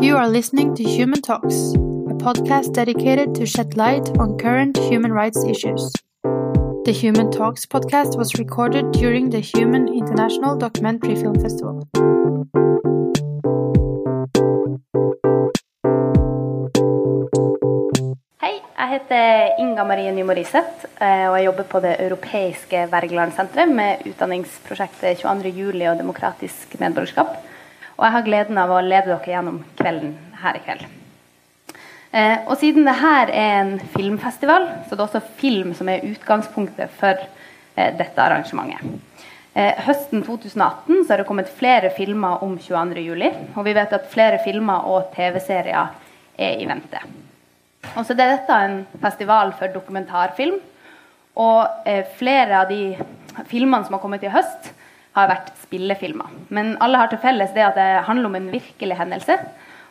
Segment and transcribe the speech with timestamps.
[0.00, 1.74] You are listening to Human Talks,
[2.06, 5.92] a podcast dedicated to shed light on current human rights issues.
[6.84, 11.82] The Human Talks podcast was recorded during the Human International Documentary Film Festival.
[18.38, 23.74] Hei, jeg heter Inga Marie Nymo Riseth, eh, og jeg jobber på det europeiske Wergelandsenteret
[23.74, 25.90] med utdanningsprosjektet 22.07.
[25.90, 27.48] og demokratisk medborgerskap.
[27.98, 30.86] Og jeg har gleden av å lede dere gjennom kvelden her i kveld.
[32.14, 36.94] Eh, og siden dette er en filmfestival, så det er også film som er utgangspunktet
[37.00, 39.04] for eh, dette arrangementet.
[39.58, 44.38] Høsten 2018 så har det kommet flere filmer om 22.07, og vi vet at flere
[44.44, 45.96] filmer og TV-serier
[46.38, 47.00] er i vente.
[47.96, 50.58] Og så er dette en festival for dokumentarfilm.
[51.38, 52.96] Og eh, flere av de
[53.46, 54.72] filmene som har kommet i høst,
[55.18, 56.32] har vært spillefilmer.
[56.54, 59.38] Men alle har til felles det at det handler om en virkelig hendelse.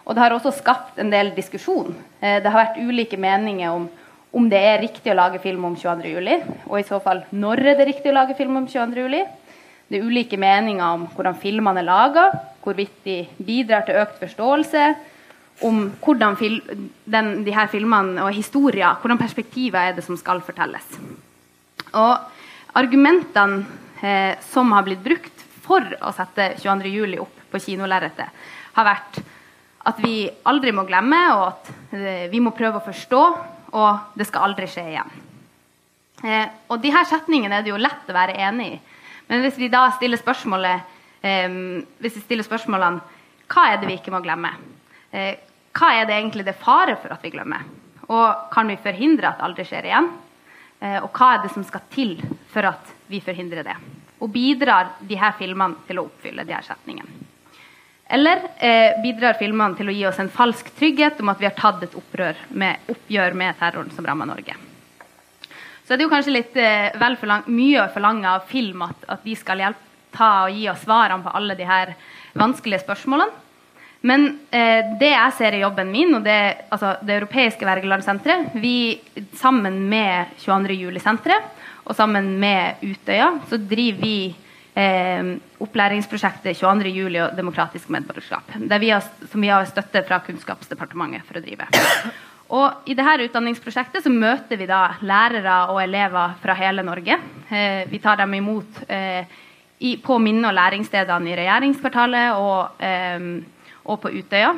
[0.07, 1.95] Og det har også skapt en del diskusjon.
[2.21, 3.89] Eh, det har vært ulike meninger om
[4.37, 6.41] om det er riktig å lage film om 22.07.
[6.67, 9.23] Og i så fall når er det riktig å lage film om 22.07.
[9.87, 12.25] Det er ulike meninger om hvordan filmene er laga,
[12.63, 14.87] hvorvidt de bidrar til økt forståelse
[15.65, 16.59] om hvordan fil
[17.09, 20.85] den, de her filmene og historier, hvordan perspektiver er det som skal fortelles.
[21.97, 23.63] Og argumentene
[24.01, 27.17] eh, som har blitt brukt for å sette 22.07.
[27.21, 28.45] opp på kinolerretet,
[28.77, 29.21] har vært
[29.87, 33.23] at vi aldri må glemme, og at eh, vi må prøve å forstå,
[33.77, 35.15] og det skal aldri skje igjen.
[36.23, 38.79] Eh, og de her setningene er det jo lett å være enig i.
[39.27, 41.49] Men hvis vi da stiller spørsmålet eh,
[41.99, 43.15] hvis vi stiller spørsmålene
[43.47, 44.51] hva er det vi ikke må glemme?
[45.11, 45.37] Eh,
[45.77, 47.63] hva er det egentlig det fare for at vi glemmer?
[48.07, 50.09] Og kan vi forhindre at det aldri skjer igjen?
[50.79, 52.17] Eh, og hva er det som skal til
[52.51, 53.77] for at vi forhindrer det?
[54.21, 57.25] Og bidrar de her filmene til å oppfylle de her setningene?
[58.07, 61.57] Eller eh, bidrar filmene til å gi oss en falsk trygghet om at vi har
[61.57, 61.97] tatt et
[62.49, 64.55] med, oppgjør med terroren som rammer Norge?
[65.83, 69.03] Så er det jo kanskje litt eh, vel forlang, mye å forlange av film at,
[69.07, 69.83] at de skal hjelpe,
[70.17, 71.91] ta og gi oss svarene på alle de her
[72.37, 73.46] vanskelige spørsmålene.
[74.05, 76.37] Men eh, det jeg ser i jobben min, og det,
[76.69, 78.99] altså det europeiske Wergelandsenteret Vi
[79.37, 80.77] sammen med 22.
[80.83, 81.55] juli-senteret
[81.87, 84.17] og sammen med Utøya så driver vi
[84.77, 86.93] eh, opplæringsprosjektet 22.
[86.93, 88.53] juli og demokratisk medborgerskap.
[88.57, 91.69] Vi har, som vi har støtte fra Kunnskapsdepartementet for å drive.
[92.55, 97.17] Og I dette utdanningsprosjektet så møter vi da lærere og elever fra hele Norge.
[97.49, 99.25] Eh, vi tar dem imot eh,
[99.79, 103.27] i, på minne- og læringsstedene i regjeringskvartalet og eh,
[103.87, 104.53] og på Utøya.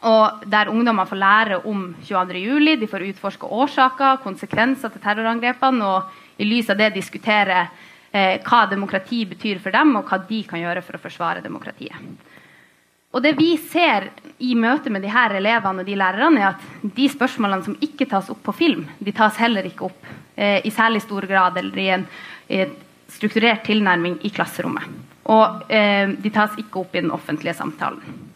[0.00, 2.80] Og der ungdommer får lære om 22.07.
[2.80, 7.66] De får utforske årsaker, konsekvenser til terrorangrepene, og i lys av det diskutere
[8.10, 12.28] eh, hva demokrati betyr for dem, og hva de kan gjøre for å forsvare demokratiet.
[13.10, 14.06] Og det vi ser
[14.38, 18.06] i møte med de her elevene og de lærerne, er at de spørsmålene som ikke
[18.08, 21.82] tas opp på film, de tas heller ikke opp eh, i særlig stor grad eller
[21.82, 22.06] i en,
[22.48, 22.76] en
[23.10, 24.86] strukturert tilnærming i klasserommet.
[25.30, 28.29] Og eh, de tas ikke opp i den offentlige samtalen.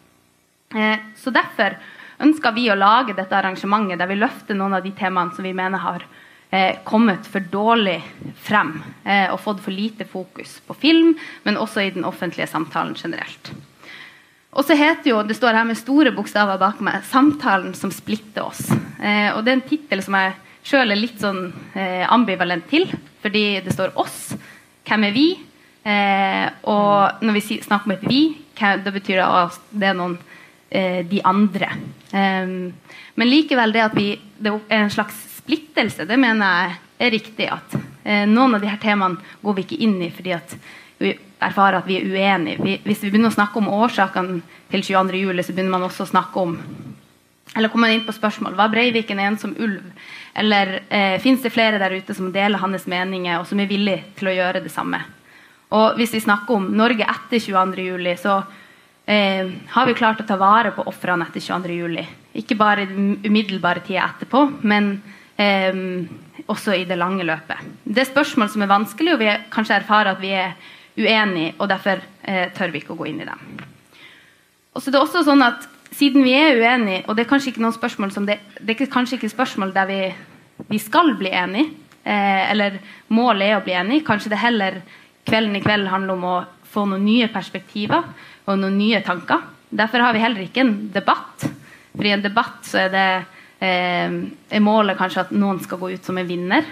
[0.75, 1.77] Eh, så Derfor
[2.19, 5.53] ønsker vi å lage dette arrangementet der vi løfter noen av de temaene som vi
[5.55, 6.03] mener har
[6.51, 7.97] eh, kommet for dårlig
[8.43, 11.13] frem eh, og fått for lite fokus på film,
[11.43, 13.53] men også i den offentlige samtalen generelt.
[14.55, 18.43] Og så heter jo, Det står her med store bokstaver bak meg 'Samtalen som splitter
[18.43, 18.71] oss'.
[18.71, 21.51] og Det er en tittel som jeg sjøl er litt sånn
[22.07, 22.87] ambivalent til,
[23.21, 24.37] fordi det står 'oss'.
[24.87, 25.39] Hvem er vi?
[26.63, 30.17] og når vi snakker om et 'vi', det betyr det at det er noen
[31.09, 31.69] de andre.
[32.11, 37.49] men likevel det at vi, det er en slags splittelse, det mener jeg er riktig.
[37.51, 40.57] At eh, noen av de her temaene går vi ikke inn i fordi at
[40.97, 41.13] vi
[41.43, 42.61] erfarer at vi er uenige.
[42.63, 44.39] Vi, hvis vi begynner å snakke om årsakene
[44.71, 45.21] til 22.
[45.25, 46.59] juli, så begynner man også å snakke om
[47.55, 49.83] eller kommer inn på spørsmål Var Breivik en ensom ulv?
[50.35, 54.01] Eller eh, fins det flere der ute som deler hans meninger, og som er villige
[54.17, 54.99] til å gjøre det samme?
[55.75, 57.85] Og hvis vi snakker om Norge etter 22.
[57.85, 58.41] juli, så
[59.05, 62.05] eh, har vi klart å ta vare på ofrene etter 22.07.
[62.41, 64.97] Ikke bare i den umiddelbare tida etterpå, men
[65.37, 65.75] eh,
[66.45, 67.61] også i det lange løpet.
[67.83, 70.57] Det er spørsmål som er vanskelig, og vi kanskje erfarer at vi er
[70.95, 73.47] uenige, og derfor eh, tør vi ikke å gå inn i dem.
[74.75, 77.53] Og så det er også sånn at Siden vi er uenige, og det er kanskje
[77.53, 79.99] ikke noen spørsmål som det, det er kanskje ikke spørsmål der vi,
[80.67, 81.69] vi skal bli enige,
[82.03, 82.81] eh, eller
[83.15, 84.81] målet er å bli enige, kanskje det heller
[85.23, 86.35] kvelden i kveld handler om å
[86.73, 88.03] få noen nye perspektiver
[88.45, 89.43] og noen nye tanker.
[89.75, 91.47] Derfor har vi heller ikke en debatt.
[91.95, 93.07] For i en debatt så er, det,
[93.65, 94.19] eh,
[94.57, 96.67] er målet kanskje at noen skal gå ut som en vinner.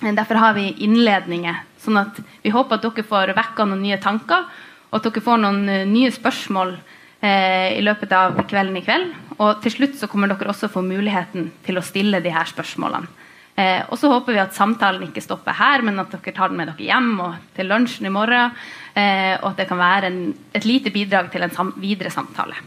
[0.00, 4.48] Derfor har vi innledninger, sånn at vi håper at dere får vekka noen nye tanker,
[4.90, 6.74] og at dere får noen uh, nye spørsmål
[7.22, 9.12] eh, i løpet av kvelden i kveld.
[9.38, 13.06] Og til slutt så kommer dere også få muligheten til å stille de her spørsmålene.
[13.54, 16.58] Eh, og så håper vi at samtalen ikke stopper her, men at dere tar den
[16.58, 18.56] med dere hjem og til lunsjen i morgen.
[18.94, 20.24] Eh, og at det kan være en,
[20.54, 22.58] et lite bidrag til en sam videre samtale.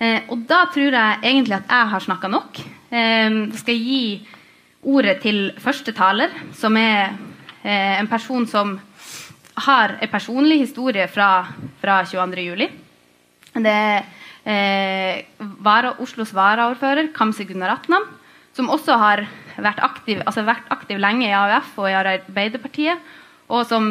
[0.00, 2.62] Eh, og da tror jeg egentlig at jeg har snakka nok.
[2.88, 4.06] Eh, skal gi
[4.84, 7.14] ordet til første taler, som er
[7.64, 8.78] eh, en person som
[9.54, 11.46] har en personlig historie fra,
[11.80, 12.66] fra 22.07.
[13.54, 14.02] Det er
[14.44, 18.06] eh, vara, Oslos varaordfører Kamzy Gunaratnam,
[18.54, 19.24] som også har
[19.56, 23.12] vært aktiv, altså vært aktiv lenge i AUF og i Arbeiderpartiet.
[23.52, 23.86] Og som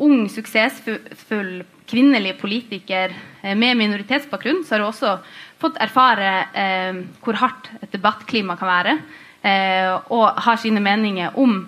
[0.00, 3.12] ung, suksessfull kvinnelig politiker
[3.42, 5.16] eh, med minoritetsbakgrunn, så har hun også
[5.60, 8.96] fått erfare eh, hvor hardt et debattklima kan være.
[9.44, 11.64] Eh, og har sine meninger om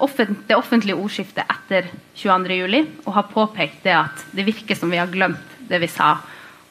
[0.00, 3.04] offent det offentlige ordskiftet etter 22.07.
[3.04, 6.16] Og har påpekt det at det virker som vi har glemt det vi sa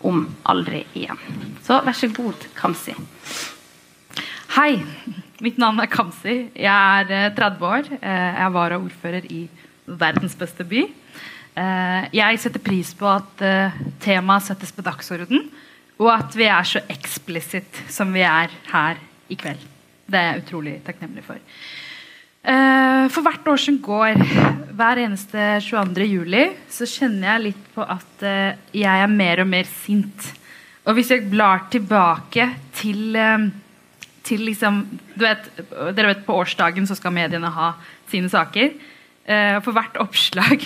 [0.08, 1.20] om aldri igjen.
[1.64, 2.96] Så vær så god, Kamzy.
[4.60, 4.74] Hei.
[5.40, 6.34] Mitt navn er Kamzy.
[6.60, 7.86] Jeg er 30 år.
[8.04, 9.46] Jeg var ordfører i
[9.88, 10.82] verdens beste by.
[12.12, 13.44] Jeg setter pris på at
[14.04, 15.46] temaet settes på dagsordenen
[15.96, 19.00] og at vi er så eksplisitt som vi er her
[19.32, 19.64] i kveld.
[20.04, 21.40] Det er jeg utrolig takknemlig for.
[22.44, 24.20] For hvert år som går,
[24.76, 26.10] hver eneste 22.
[26.18, 28.28] juli, så kjenner jeg litt på at
[28.76, 30.30] jeg er mer og mer sint.
[30.84, 32.52] Og hvis jeg blar tilbake
[32.84, 33.16] til,
[34.30, 34.84] til liksom
[35.20, 35.50] vet,
[35.98, 37.74] Dere vet på årsdagen så skal mediene ha
[38.12, 38.72] sine saker.
[39.62, 40.64] for hvert oppslag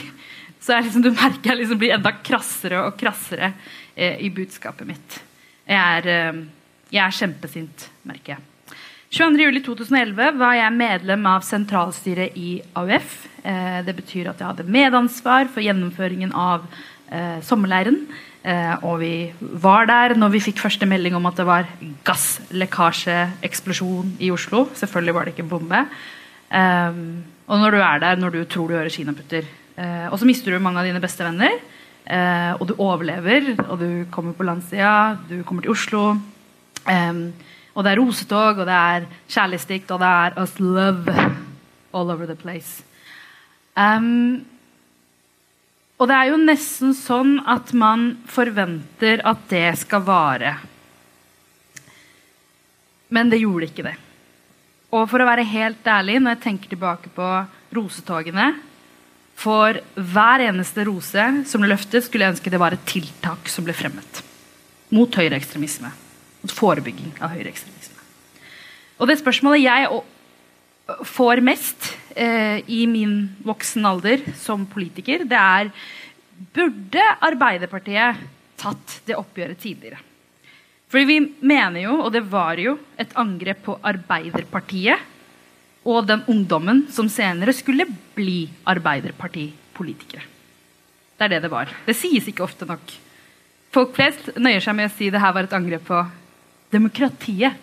[0.63, 3.51] så er liksom, du merker jeg liksom blir enda krassere og krassere
[3.95, 5.19] eh, i budskapet mitt.
[5.67, 6.41] Jeg er, eh,
[6.93, 8.49] jeg er kjempesint, merker jeg.
[9.13, 13.17] 22.07.2011 var jeg medlem av sentralstyret i AUF.
[13.43, 16.63] Eh, det betyr at jeg hadde medansvar for gjennomføringen av
[17.11, 17.99] eh, sommerleiren.
[18.43, 19.31] Eh, og vi
[19.63, 21.63] var der når vi fikk første melding om at det var
[22.07, 24.59] gasslekkasjeeksplosjon i Oslo.
[24.75, 25.79] Selvfølgelig var det ikke en bombe.
[26.51, 26.91] Eh,
[27.47, 29.43] og når du er der når du tror du hører kinaputter.
[30.11, 31.51] og så mister du mange av dine beste venner.
[32.03, 36.17] Eh, og du overlever, og du kommer på landsida, du kommer til Oslo.
[36.83, 37.31] Um,
[37.73, 41.13] og det er rosetog, og det er kjærlighetsdikt, og det er us love
[41.93, 42.83] all over the place.
[43.77, 44.45] Um,
[46.03, 50.57] og det er jo nesten sånn at man forventer at det skal vare.
[53.13, 53.93] Men det gjorde ikke det.
[54.91, 57.29] Og for å være helt ærlig, når jeg tenker tilbake på
[57.77, 58.49] rosetogene
[59.39, 63.63] for hver eneste rose som ble løftet, skulle jeg ønske det var et tiltak som
[63.63, 64.19] ble fremmet.
[64.91, 65.93] Mot høyreekstremisme.
[66.43, 68.03] Mot forebygging av høyreekstremisme.
[68.99, 70.03] Og det spørsmålet jeg
[71.15, 75.71] får mest i min voksen alder som politiker, det er
[76.53, 78.19] Burde Arbeiderpartiet
[78.59, 80.01] tatt det oppgjøret tidligere?
[80.93, 85.09] Fordi vi mener jo, og det var jo, et angrep på Arbeiderpartiet
[85.89, 90.23] og den ungdommen som senere skulle bli Arbeiderpartipolitikere.
[91.17, 91.71] Det er det det var.
[91.87, 92.93] Det sies ikke ofte nok.
[93.73, 96.03] Folk flest nøyer seg med å si det her var et angrep på
[96.73, 97.57] demokratiet.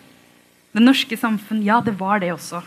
[0.71, 1.63] Det norske samfunn.
[1.63, 2.61] Ja, det var det også.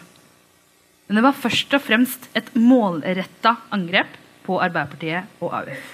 [1.06, 5.92] Men det var først og fremst et målretta angrep på Arbeiderpartiet og AUF.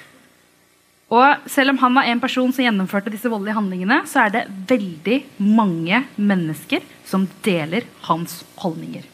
[1.10, 4.44] Og selv om han var en person som gjennomførte disse voldelige handlingene, så er det
[4.70, 9.08] veldig mange mennesker som deler hans holdninger.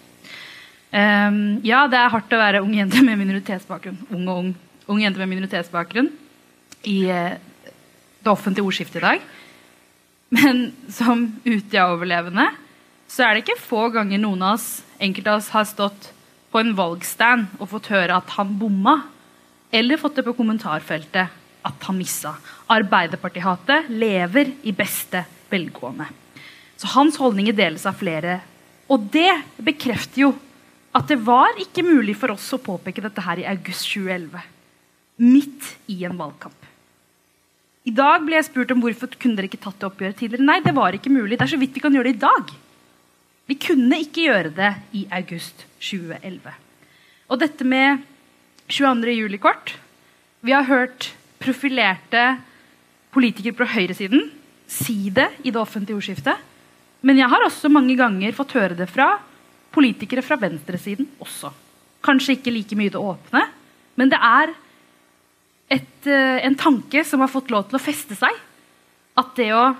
[0.92, 4.52] Um, ja, det er hardt å være ung jente med minoritetsbakgrunn ung og ung,
[4.92, 6.12] ung jente med minoritetsbakgrunn
[6.88, 7.34] i uh,
[8.22, 9.26] det offentlige ordskiftet i dag.
[10.36, 12.46] Men som Utøya-overlevende
[13.08, 16.10] så er det ikke få ganger noen av oss enkelte av oss har stått
[16.52, 19.00] på en valgstand og fått høre at han bomma,
[19.74, 22.36] eller fått det på kommentarfeltet at han missa.
[22.72, 26.06] Arbeiderpartihatet lever i beste velgående.
[26.76, 28.38] Så hans holdninger deles av flere.
[28.92, 29.32] Og det
[29.64, 30.34] bekrefter jo
[30.96, 34.38] at det var ikke mulig for oss å påpeke dette her i august 2011.
[35.26, 36.62] Midt i en valgkamp.
[37.86, 40.46] I dag ble jeg spurt om hvorfor kunne dere ikke tatt det oppgjøret tidligere.
[40.46, 41.36] Nei, det var ikke mulig.
[41.36, 42.54] Det er så vidt vi kan gjøre det i dag.
[43.46, 46.50] Vi kunne ikke gjøre det i august 2011.
[47.30, 48.02] Og dette med
[48.66, 49.12] 22.
[49.14, 49.76] juli-kort
[50.42, 51.12] Vi har hørt
[51.42, 52.36] profilerte
[53.14, 54.30] politikere på høyresiden
[54.66, 56.42] si det i det offentlige ordskiftet.
[57.06, 59.12] Men jeg har også mange ganger fått høre det fra
[59.74, 61.52] politikere fra venstresiden også.
[62.02, 63.42] Kanskje ikke like mye det åpne,
[63.98, 64.52] men det er
[65.70, 68.32] et, eh, en tanke som har fått lov til å feste seg.
[69.16, 69.76] At det å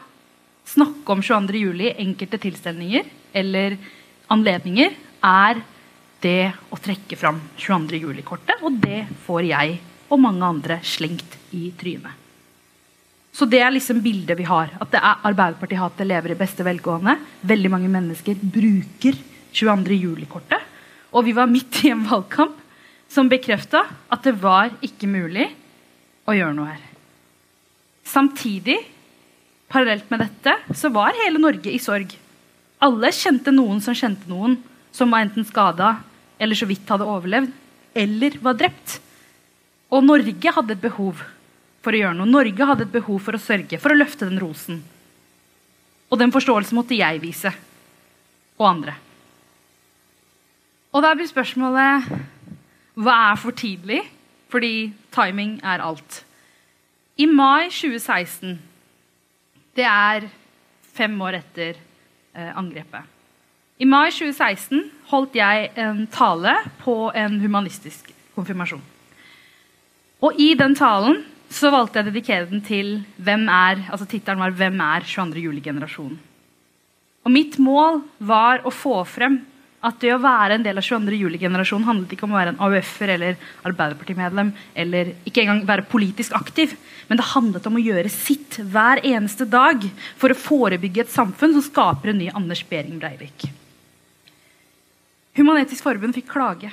[0.67, 1.83] snakke om 22.07.
[1.83, 3.77] i enkelte tilstelninger eller
[4.33, 4.95] anledninger
[5.27, 5.61] er
[6.25, 8.01] det å trekke fram 22.
[8.01, 8.63] juli-kortet.
[8.65, 12.23] og det får jeg og mange andre slengt i trynet.
[13.37, 14.71] Så det er liksom bildet vi har.
[14.81, 17.19] At det er Arbeiderparti-hatet lever i beste velgående.
[17.45, 19.19] Veldig mange mennesker bruker
[19.53, 19.99] 22.
[19.99, 20.63] juli-kortet.
[21.13, 22.57] Og vi var midt i en valgkamp
[23.13, 25.51] som bekrefta at det var ikke mulig
[26.27, 26.87] å gjøre noe her.
[28.07, 28.79] Samtidig,
[29.69, 32.15] parallelt med dette, så var hele Norge i sorg.
[32.85, 34.59] Alle kjente noen som kjente noen
[34.93, 35.97] som var enten skada
[36.39, 37.53] eller så vidt hadde overlevd,
[37.97, 38.99] eller var drept.
[39.89, 41.23] Og Norge hadde et behov
[41.85, 42.29] for å gjøre noe.
[42.29, 44.83] Norge hadde et behov for å sørge, for å løfte den rosen.
[46.13, 47.53] Og den forståelsen måtte jeg vise.
[48.61, 48.97] Og andre.
[50.93, 52.13] Og da blir spørsmålet
[52.97, 54.03] hva er for tidlig?
[54.53, 56.23] Fordi timing er alt.
[57.19, 58.55] I mai 2016,
[59.77, 60.29] det er
[60.97, 61.81] fem år etter
[62.37, 63.05] angrepet
[63.79, 68.83] I mai 2016 holdt jeg en tale på en humanistisk konfirmasjon.
[70.25, 74.41] Og i den talen så valgte jeg å dedikere den til hvem er, altså tittelen
[74.41, 75.43] var 'Hvem er 22.
[75.45, 76.19] juli-generasjonen'?
[77.25, 79.41] Og mitt mål var å få frem
[79.85, 81.19] at det å være en del av 22.
[81.21, 83.37] juli-generasjonen handlet ikke om å være en AUF-er eller
[83.69, 86.73] Arbeiderpartimedlem eller ikke engang være politisk aktiv,
[87.09, 89.85] men det handlet om å gjøre sitt hver eneste dag
[90.17, 93.47] for å forebygge et samfunn som skaper en ny Anders Behring Breivik.
[95.37, 96.73] Human-Etisk Forbund fikk klage.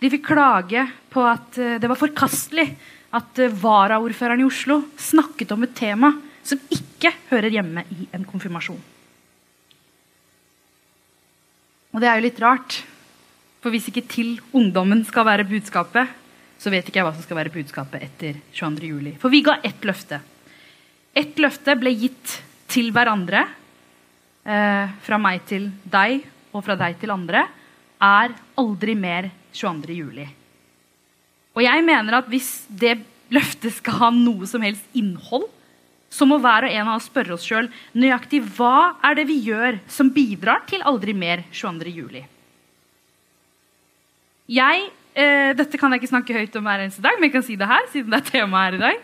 [0.00, 2.70] De fikk klage på at eh, det var forkastelig
[3.16, 8.24] at eh, varaordføreren i Oslo snakket om et tema som ikke hører hjemme i en
[8.24, 8.80] konfirmasjon.
[11.90, 12.80] Og det er jo litt rart,
[13.60, 16.08] for hvis ikke til ungdommen skal være budskapet,
[16.60, 18.90] så vet ikke jeg hva som skal være budskapet etter 22.
[18.92, 19.14] juli.
[19.20, 20.20] For vi ga ett løfte.
[21.16, 22.36] Ett løfte ble gitt
[22.70, 23.46] til hverandre,
[24.44, 27.46] eh, fra meg til deg og fra deg til andre,
[28.00, 29.96] er aldri mer 22.
[29.96, 30.26] juli.
[31.56, 33.00] Og jeg mener at hvis det
[33.34, 35.48] løftet skal ha noe som helst innhold,
[36.10, 39.38] så må hver og en av oss spørre oss sjøl nøyaktig hva er det vi
[39.46, 41.94] gjør som bidrar til aldri mer 22.
[41.94, 42.24] juli.
[44.50, 47.46] Jeg, eh, dette kan jeg ikke snakke høyt om hver eneste dag, men jeg kan
[47.46, 47.86] si det her.
[47.92, 48.98] siden det er tema her i dag.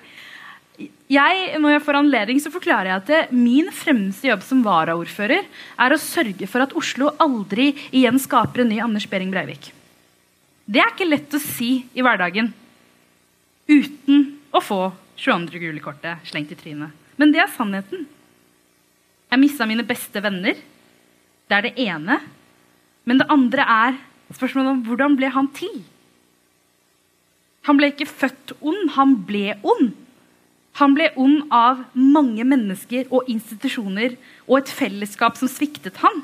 [1.08, 5.94] Jeg, når jeg får anledning, så forklarer jeg at min fremste jobb som varaordfører er
[5.94, 9.70] å sørge for at Oslo aldri igjen skaper en ny Anders Behring Breivik.
[10.66, 12.50] Det er ikke lett å si i hverdagen
[13.70, 15.58] uten å få 22.
[15.60, 16.92] juli-kortet slengt i trynet.
[17.16, 18.06] Men det er sannheten.
[19.32, 20.58] Jeg mista mine beste venner.
[21.46, 22.20] Det er det ene.
[23.06, 24.00] Men det andre er
[24.34, 25.80] spørsmålet om hvordan ble han til?
[27.66, 29.94] Han ble ikke født ond, han ble ond.
[30.76, 36.20] Han ble ond av mange mennesker og institusjoner og et fellesskap som sviktet han.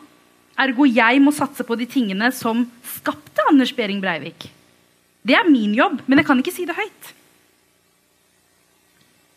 [0.60, 4.50] Ergo jeg må satse på de tingene som skapte Anders Behring Breivik.
[5.24, 7.12] Det er min jobb, men jeg kan ikke si det høyt.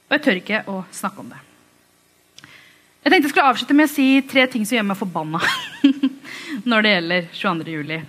[0.05, 1.41] Og jeg tør ikke å snakke om det.
[3.05, 5.41] Jeg tenkte jeg skulle avslutte med å si tre ting som gjør meg forbanna
[6.69, 7.73] når det gjelder 22.
[7.75, 7.99] juli.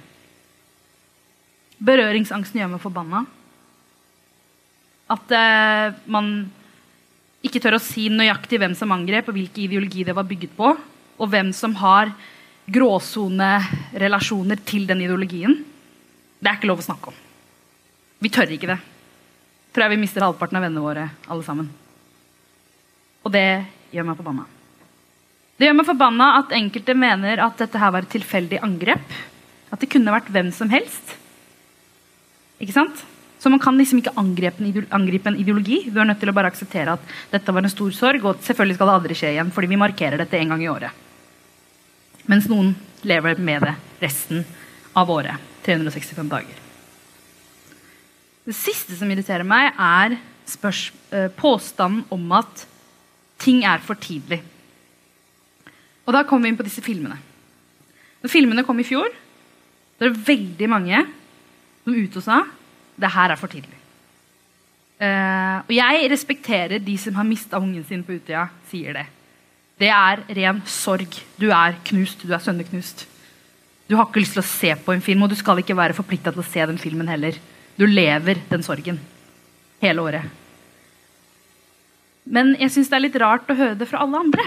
[1.84, 3.26] Berøringsangsten gjør meg forbanna.
[5.12, 6.30] At eh, man
[7.44, 10.72] ikke tør å si nøyaktig hvem som angrep, og hvilken ideologi det var bygget på,
[11.16, 12.10] og hvem som har
[12.72, 15.60] gråsonerelasjoner til den ideologien.
[16.40, 17.24] Det er ikke lov å snakke om.
[18.24, 18.80] Vi tør ikke det.
[19.76, 21.68] Tror jeg vi mister halvparten av vennene våre alle sammen.
[23.26, 24.46] Og det gjør meg forbanna.
[25.56, 29.14] Det gjør meg forbanna at enkelte mener at dette her var et tilfeldig angrep.
[29.72, 31.16] At det kunne vært hvem som helst.
[32.62, 33.02] Ikke sant?
[33.40, 35.82] Så man kan liksom ikke angripe en, ideologi.
[35.90, 38.78] Du er nødt til å bare akseptere at dette var en stor sorg, og selvfølgelig
[38.78, 41.02] skal det aldri skje igjen, fordi vi markerer dette en gang i året.
[42.30, 42.72] Mens noen
[43.06, 44.46] lever med det resten
[44.96, 45.42] av året.
[45.66, 46.62] 365 dager.
[48.46, 52.66] Det siste som irriterer meg, er eh, påstanden om at
[53.42, 54.40] ting er for tidlig.
[56.06, 57.18] Og da kommer vi inn på disse filmene.
[58.22, 59.10] Når filmene kom i fjor,
[59.96, 61.02] det er veldig mange
[61.84, 62.42] som ute og sa
[62.96, 63.76] det her er for tidlig.
[64.96, 69.04] Uh, og jeg respekterer de som har mista ungen sin på Utøya, sier det.
[69.76, 71.18] Det er ren sorg.
[71.36, 72.24] Du er knust.
[72.24, 73.04] Du er sønneknust.
[73.86, 75.94] Du har ikke lyst til å se på en film, og du skal ikke være
[75.94, 77.36] forplikta til å se den filmen heller.
[77.76, 78.98] Du lever den sorgen
[79.82, 80.45] hele året.
[82.26, 84.46] Men jeg syns det er litt rart å høre det fra alle andre.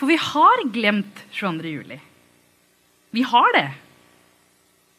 [0.00, 1.70] For vi har glemt 22.
[1.70, 2.00] juli.
[3.14, 3.68] Vi har det.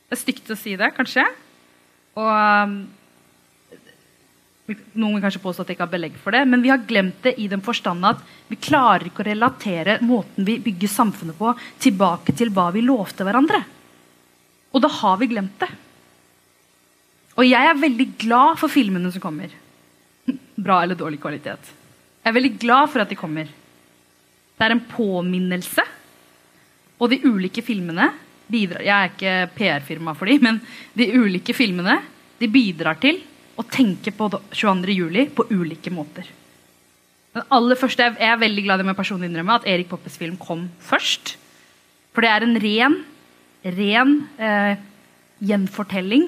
[0.07, 1.25] Det er stygt å si det, kanskje.
[2.19, 2.75] Og um,
[4.93, 7.23] noen vil kanskje påstå at jeg ikke har belegg for det, men vi har glemt
[7.25, 11.53] det i den forstand at vi klarer ikke å relatere måten vi bygger samfunnet på,
[11.81, 13.63] tilbake til hva vi lovte hverandre.
[14.71, 15.71] Og da har vi glemt det.
[17.39, 19.51] Og jeg er veldig glad for filmene som kommer.
[20.55, 21.71] Bra eller dårlig kvalitet.
[22.21, 23.49] Jeg er veldig glad for at de kommer.
[24.57, 25.85] Det er en påminnelse.
[27.01, 28.11] Og de ulike filmene
[28.51, 30.59] bidrar Jeg er ikke PR-firma for de, men
[30.97, 32.01] de ulike filmene
[32.41, 33.21] de bidrar til
[33.57, 34.93] å tenke på 22.
[34.95, 36.27] juli på ulike måter.
[37.31, 40.35] Den aller første, Jeg er veldig glad i med personlig innrømme at Erik Poppes film
[40.37, 41.37] kom først.
[42.11, 42.97] For det er en ren,
[43.63, 44.75] ren eh,
[45.39, 46.27] gjenfortelling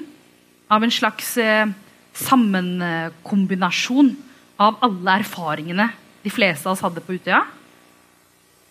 [0.72, 1.68] av en slags eh,
[2.14, 4.14] sammenkombinasjon
[4.62, 5.90] av alle erfaringene
[6.24, 7.42] de fleste av oss hadde på Utøya,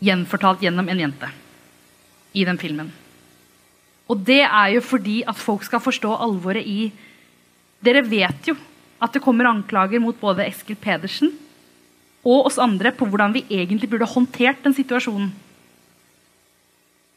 [0.04, 1.30] gjenfortalt gjennom en jente
[2.34, 2.90] i den filmen.
[4.10, 6.92] Og det er jo fordi at folk skal forstå alvoret i
[7.84, 8.56] Dere vet jo
[9.04, 11.34] at det kommer anklager mot både Eskil Pedersen
[12.24, 15.34] og oss andre på hvordan vi egentlig burde håndtert den situasjonen.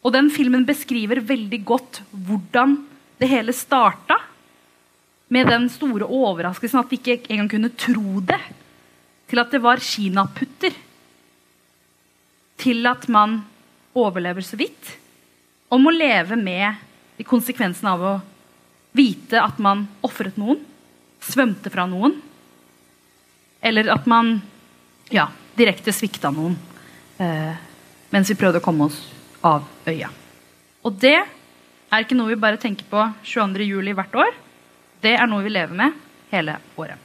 [0.03, 2.81] Og den filmen beskriver veldig godt hvordan
[3.23, 4.19] det hele starta.
[5.29, 8.41] Med den store overraskelsen at vi ikke engang kunne tro det.
[9.27, 10.75] Til at det var kinaputter.
[12.63, 13.41] Til at man
[13.97, 14.93] overlever så vidt.
[15.73, 16.79] Om å leve med
[17.19, 18.15] de konsekvensene av å
[18.97, 20.63] vite at man ofret noen.
[21.27, 22.15] Svømte fra noen.
[23.67, 24.37] Eller at man
[25.11, 25.27] ja,
[25.59, 26.55] direkte svikta noen
[27.23, 27.55] eh,
[28.13, 29.01] mens vi prøvde å komme oss
[29.45, 30.11] av øya.
[30.87, 33.95] Og det er ikke noe vi bare tenker på 22.07.
[33.97, 34.37] hvert år.
[35.07, 35.93] Det er noe vi lever med
[36.33, 36.99] hele året.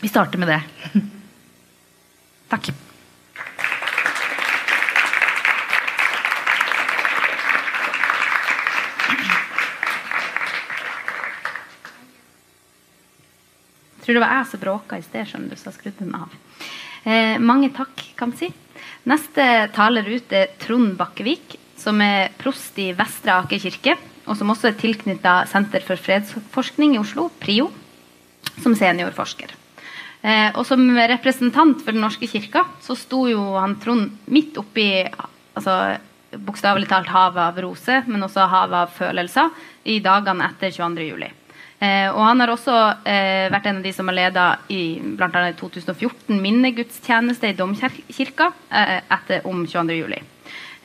[0.00, 0.60] Vi starter med det.
[2.52, 2.70] Takk.
[2.70, 2.74] Jeg
[14.00, 16.40] tror det var jeg som bråka i sted, skjønner du, så jeg skrudde den av.
[17.04, 18.48] Eh, mange takk, kan man si.
[19.10, 24.50] Neste taler ut er Trond Bakkevik, som er prost i Vestre Aker kirke, og som
[24.52, 27.70] også er tilknytta Senter for fredsforskning i Oslo, PRIO,
[28.62, 29.54] som seniorforsker.
[30.26, 34.88] Eh, og som representant for Den norske kirka så sto jo han Trond midt oppi
[35.06, 35.96] altså,
[36.32, 39.50] bokstavelig talt havet av roser, men også havet av følelser,
[39.86, 41.04] i dagene etter 22.
[41.06, 41.28] juli.
[41.78, 45.50] Eh, og han har også eh, vært en av de som har leda i bl.a.
[45.60, 50.22] 2014 minnegudstjeneste i Domkirka eh, etter, om 22.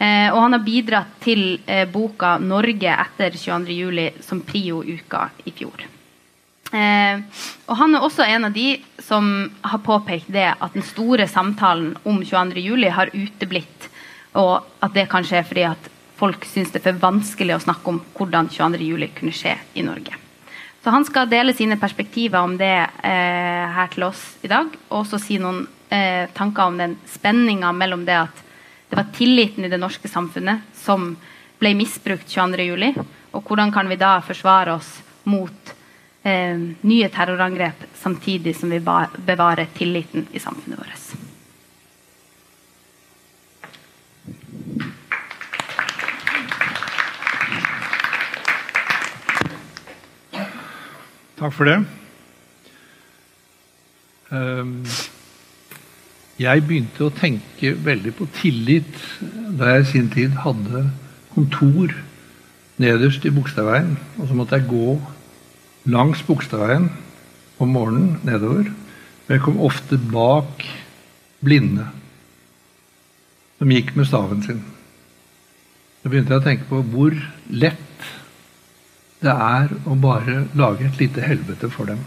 [0.02, 3.76] Eh, og han har bidratt til eh, boka 'Norge etter 22.
[3.78, 5.84] juli' som Prio-uka i fjor.
[6.74, 7.22] Eh,
[7.68, 11.94] og han er også en av de som har påpekt det at den store samtalen
[12.04, 12.64] om 22.
[12.66, 13.90] juli har uteblitt,
[14.34, 17.94] og at det kanskje er fordi at folk syns det er for vanskelig å snakke
[17.94, 18.82] om hvordan 22.
[18.82, 20.18] juli kunne skje i Norge.
[20.82, 22.74] Så han skal dele sine perspektiver om det
[23.06, 24.72] eh, her til oss i dag.
[24.90, 28.48] Og også si noen eh, tanker om den spenninga mellom det at
[28.92, 31.14] det var tilliten i det norske samfunnet som
[31.62, 33.00] ble misbrukt 22.07.
[33.32, 34.90] Og hvordan kan vi da forsvare oss
[35.32, 35.72] mot
[36.28, 40.92] eh, nye terrorangrep samtidig som vi bevarer tilliten i samfunnet vårt.
[51.40, 51.80] Takk for det.
[54.36, 54.84] Ehm,
[56.42, 59.00] jeg begynte å tenke veldig på tillit
[59.58, 60.86] da jeg i sin tid hadde
[61.36, 61.94] kontor
[62.82, 63.96] nederst i Bogstadveien.
[64.20, 64.96] Og så måtte jeg gå
[65.92, 66.90] langs Bogstadveien
[67.62, 68.70] om morgenen nedover.
[68.70, 70.66] Og jeg kom ofte bak
[71.42, 71.88] blinde
[73.62, 74.64] som gikk med staven sin.
[76.02, 77.14] Da begynte jeg å tenke på hvor
[77.54, 78.08] lett
[79.22, 82.00] det er å bare lage et lite helvete for dem.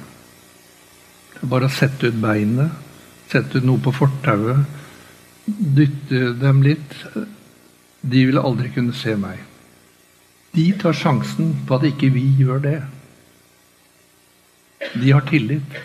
[1.35, 2.75] Det er bare å sette ut beinet,
[3.33, 4.65] sette noe på fortauet,
[5.47, 6.95] dytte dem litt.
[8.05, 9.41] De vil aldri kunne se meg.
[10.55, 12.79] De tar sjansen på at ikke vi gjør det.
[14.95, 15.77] De har tillit.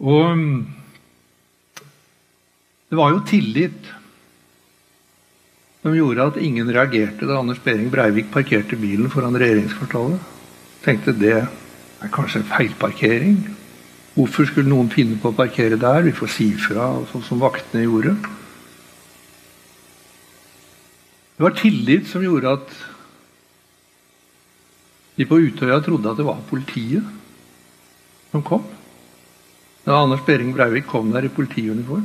[0.00, 0.44] Og
[2.90, 3.90] det var jo tillit
[5.80, 10.20] som gjorde at ingen reagerte da Anders Behring Breivik parkerte bilen foran regjeringskvartalet.
[10.84, 13.38] Tenkte det er kanskje en feilparkering.
[14.20, 16.02] Hvorfor skulle noen finne på å parkere der?
[16.04, 18.12] Vi får si fra, sånn som vaktene gjorde.
[21.38, 22.74] Det var tillit som gjorde at
[25.16, 27.06] de på Utøya trodde at det var politiet
[28.28, 28.68] som kom.
[29.86, 32.04] Da Anders Behring Breivik kom der i politiuniform.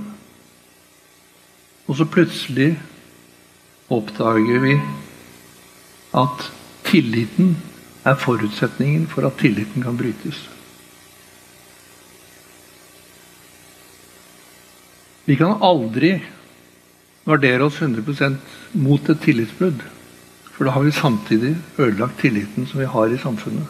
[1.86, 2.78] Og så plutselig
[3.92, 4.80] oppdager vi
[6.16, 6.50] at
[6.88, 7.58] tilliten
[8.08, 10.46] er forutsetningen for at tilliten kan brytes.
[15.26, 16.20] Vi kan aldri
[17.26, 18.36] gardere oss 100%
[18.78, 19.82] mot et tillitsbrudd.
[20.56, 23.68] For da har vi samtidig ødelagt tilliten som vi har i samfunnet.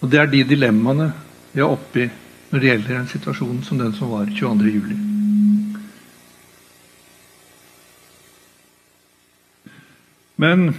[0.00, 1.12] Og Det er de dilemmaene
[1.54, 2.10] vi er oppe i
[2.50, 4.94] når det gjelder en situasjon som den som var 22.07.
[10.36, 10.74] Men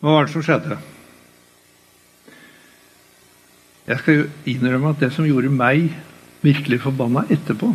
[0.00, 0.78] hva var det som skjedde?
[3.88, 5.94] Jeg skal innrømme at det som gjorde meg
[6.44, 7.72] virkelig forbanna etterpå,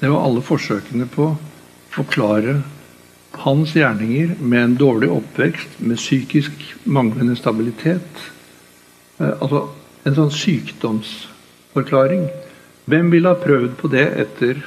[0.00, 1.36] det var alle forsøkene på å
[1.92, 2.62] forklare
[3.42, 6.52] hans gjerninger med en dårlig oppvekst, med psykisk
[6.88, 8.08] manglende stabilitet.
[9.18, 9.68] Eh, altså
[10.08, 12.24] en sånn sykdomsforklaring.
[12.88, 14.64] Hvem ville ha prøvd på det etter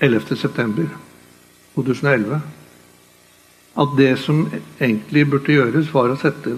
[0.00, 2.40] 11.9.2011?
[3.78, 4.48] At det som
[4.80, 6.50] egentlig burde gjøres, var å sette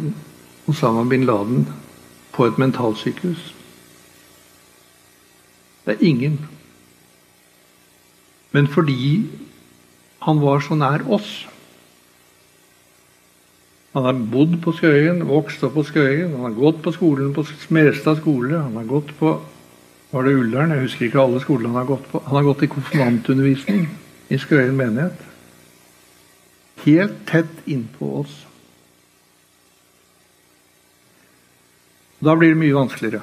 [0.70, 1.66] Osama bin Laden
[2.32, 3.54] på et mentalsykehus.
[5.86, 6.40] Det er ingen.
[8.52, 9.26] Men fordi
[10.22, 11.46] han var så nær oss
[13.92, 17.42] Han har bodd på Skøyen, vokst opp på Skøyen, han har gått på skolen på
[17.42, 19.32] Smestad skole, han har gått på
[20.10, 20.70] var det Ullern?
[20.74, 22.18] Jeg husker ikke alle skolene han har gått på.
[22.26, 23.84] Han har gått i konfirmantundervisning
[24.30, 25.26] i Skøyen menighet.
[26.84, 28.32] Helt tett innpå oss.
[32.20, 33.22] Da blir det mye vanskeligere.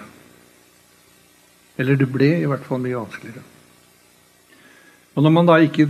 [1.78, 3.44] Eller det ble i hvert fall mye vanskeligere.
[5.16, 5.88] Og når man da ikke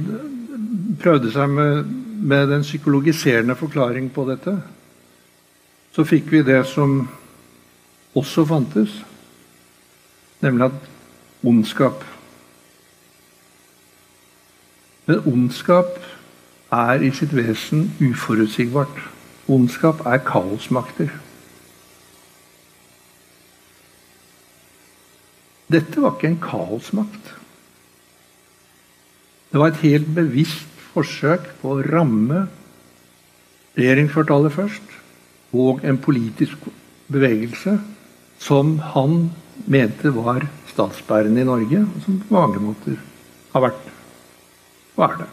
[1.01, 1.87] prøvde seg med,
[2.27, 4.57] med den psykologiserende forklaring på dette,
[5.95, 6.99] så fikk vi det som
[8.15, 9.01] også fantes,
[10.41, 12.03] nemlig at ondskap
[15.07, 16.01] Men ondskap
[16.71, 18.97] er i sitt vesen uforutsigbart.
[19.47, 21.13] Ondskap er kaosmakter.
[25.71, 27.33] Dette var ikke en kaosmakt.
[29.51, 32.45] Det var et helt bevisst forsøk på å ramme
[33.77, 34.95] regjeringskvartalet først,
[35.57, 36.67] og en politisk
[37.11, 37.77] bevegelse
[38.41, 39.29] som han
[39.67, 42.97] mente var statsbærende i Norge, og som på mange måter
[43.53, 43.93] har vært
[44.97, 45.27] og er det.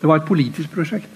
[0.00, 1.12] Det var et politisk prosjekt.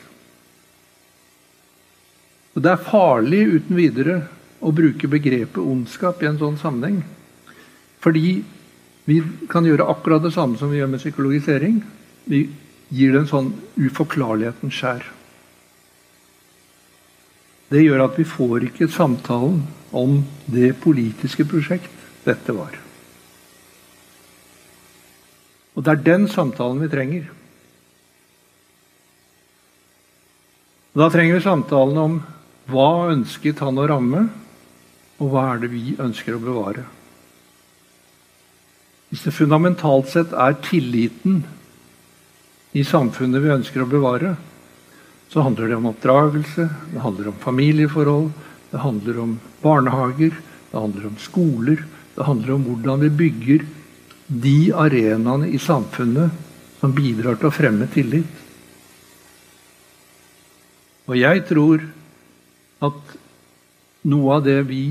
[2.54, 4.22] Og Det er farlig uten videre
[4.64, 7.02] å bruke begrepet ondskap i en sånn sammenheng.
[8.04, 8.44] Fordi
[9.08, 11.80] vi kan gjøre akkurat det samme som vi gjør med psykologisering.
[12.28, 12.46] Vi
[12.92, 15.04] gir det en sånn uforklarligheten skjær.
[17.72, 19.62] Det gjør at vi får ikke samtalen
[19.94, 20.18] om
[20.52, 22.76] det politiske prosjekt dette var.
[25.74, 27.30] Og det er den samtalen vi trenger.
[30.94, 32.20] Da trenger vi samtalen om
[32.70, 34.28] hva ønsket han å ramme,
[35.18, 36.84] og hva er det vi ønsker å bevare.
[39.14, 41.44] Hvis det fundamentalt sett er tilliten
[42.74, 44.32] i samfunnet vi ønsker å bevare,
[45.30, 48.32] så handler det om oppdragelse, det handler om familieforhold,
[48.72, 50.34] det handler om barnehager,
[50.72, 51.84] det handler om skoler,
[52.16, 53.64] det handler om hvordan vi bygger
[54.26, 56.34] de arenaene i samfunnet
[56.82, 58.42] som bidrar til å fremme tillit.
[61.06, 61.86] Og jeg tror
[62.82, 63.18] at
[64.10, 64.88] noe av det vi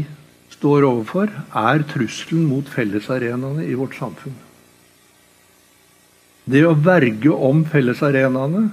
[0.63, 4.36] står overfor, er trusselen mot fellesarenaene i vårt samfunn.
[6.47, 8.63] Det å verge om fellesarenaene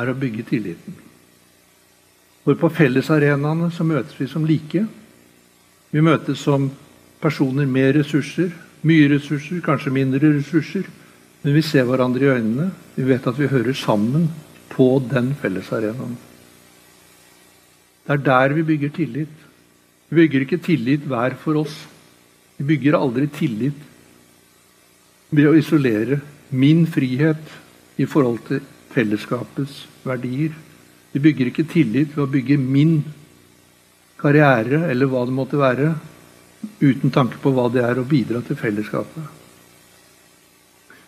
[0.00, 0.96] er å bygge tilliten.
[2.44, 4.86] For på fellesarenaene så møtes vi som like.
[5.92, 6.70] Vi møtes som
[7.20, 8.48] personer med ressurser.
[8.80, 10.88] Mye ressurser, kanskje mindre ressurser.
[11.42, 12.70] Men vi ser hverandre i øynene.
[12.96, 14.30] Vi vet at vi hører sammen
[14.72, 16.16] på den fellesarenaen.
[18.08, 19.39] Det er der vi bygger tillit.
[20.10, 21.76] Vi bygger ikke tillit hver for oss.
[22.58, 23.86] Vi bygger aldri tillit
[25.30, 26.18] ved å isolere
[26.50, 27.54] min frihet
[28.02, 30.50] i forhold til fellesskapets verdier.
[31.14, 32.98] Vi bygger ikke tillit ved å bygge min
[34.20, 35.94] karriere eller hva det måtte være,
[36.82, 39.38] uten tanke på hva det er å bidra til fellesskapet.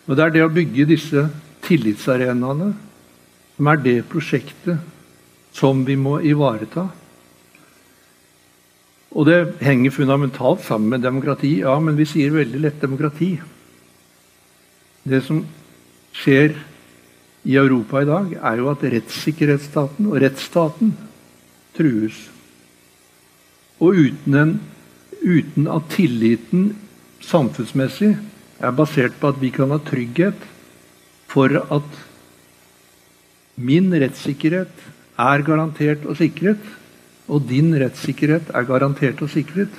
[0.07, 1.27] Og Det er det å bygge disse
[1.63, 2.71] tillitsarenaene
[3.55, 4.79] som er det prosjektet
[5.53, 6.87] som vi må ivareta.
[9.13, 11.59] Og det henger fundamentalt sammen med demokrati.
[11.61, 13.35] Ja, men vi sier veldig lett demokrati.
[15.03, 15.43] Det som
[16.17, 16.55] skjer
[17.43, 20.93] i Europa i dag, er jo at rettssikkerhetsstaten og rettsstaten
[21.77, 22.15] trues.
[23.83, 24.53] Og uten, en,
[25.21, 26.71] uten at tilliten
[27.23, 28.15] samfunnsmessig
[28.63, 30.47] er basert på at vi kan ha trygghet
[31.29, 31.99] for at
[33.59, 34.87] min rettssikkerhet
[35.19, 36.61] er garantert og sikret,
[37.27, 39.71] og din rettssikkerhet er garantert og sikret,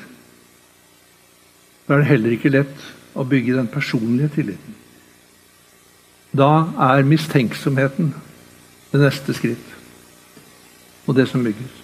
[1.84, 4.76] da er det heller ikke lett å bygge den personlige tilliten.
[6.34, 8.14] Da er mistenksomheten
[8.90, 9.72] det neste skritt,
[11.06, 11.80] og det som bygges.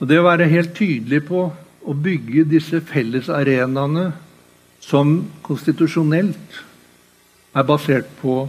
[0.00, 1.44] Og Det å være helt tydelig på
[1.82, 4.08] å bygge disse fellesarenaene
[4.82, 5.14] som
[5.46, 6.58] konstitusjonelt
[7.54, 8.48] er basert på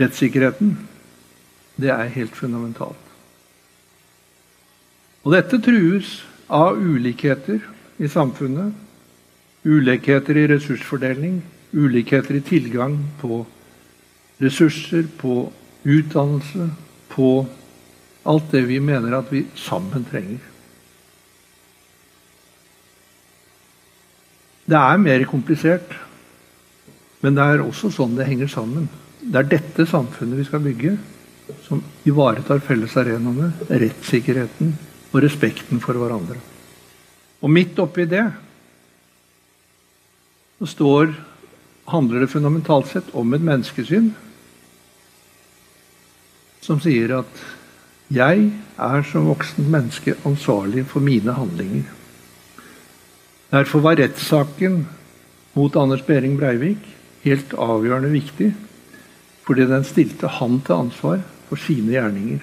[0.00, 0.76] rettssikkerheten,
[1.76, 3.03] det er helt fundamentalt.
[5.24, 6.18] Og dette trues
[6.52, 7.62] av ulikheter
[7.96, 8.74] i samfunnet.
[9.64, 11.38] Ulikheter i ressursfordeling,
[11.72, 13.40] ulikheter i tilgang på
[14.44, 15.48] ressurser, på
[15.88, 16.68] utdannelse,
[17.08, 17.30] på
[18.28, 20.42] alt det vi mener at vi sammen trenger.
[24.64, 25.90] Det er mer komplisert,
[27.24, 28.88] men det er også sånn det henger sammen.
[29.20, 30.96] Det er dette samfunnet vi skal bygge,
[31.64, 34.76] som ivaretar fellesarenaene, rettssikkerheten
[35.14, 36.40] og respekten for hverandre.
[37.44, 38.24] Og midt oppi det
[40.58, 41.12] så står,
[41.90, 44.12] handler det fundamentalt sett om et menneskesyn
[46.64, 47.42] som sier at
[48.14, 48.46] jeg
[48.80, 51.84] er som voksent menneske ansvarlig for mine handlinger.
[53.52, 54.84] Derfor var rettssaken
[55.54, 56.88] mot Anders Behring Breivik
[57.24, 58.50] helt avgjørende viktig.
[59.44, 62.40] Fordi den stilte han til ansvar for sine gjerninger.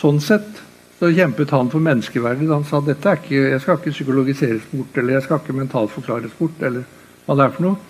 [0.00, 0.62] Sånn sett
[1.00, 2.48] så kjempet han for menneskeverdet.
[2.50, 5.94] Han sa dette er ikke, jeg skal ikke psykologiseres bort, eller jeg skal ikke mentalt
[5.94, 6.84] forklares bort, eller
[7.24, 7.86] hva det er for noe.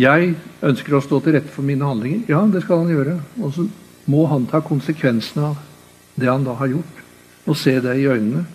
[0.00, 0.30] Jeg
[0.64, 2.22] ønsker å stå til rette for mine handlinger.
[2.32, 3.18] Ja, det skal han gjøre.
[3.44, 3.66] Og så
[4.08, 5.60] må han ta konsekvensene av
[6.16, 7.04] det han da har gjort,
[7.44, 8.46] og se det i øynene.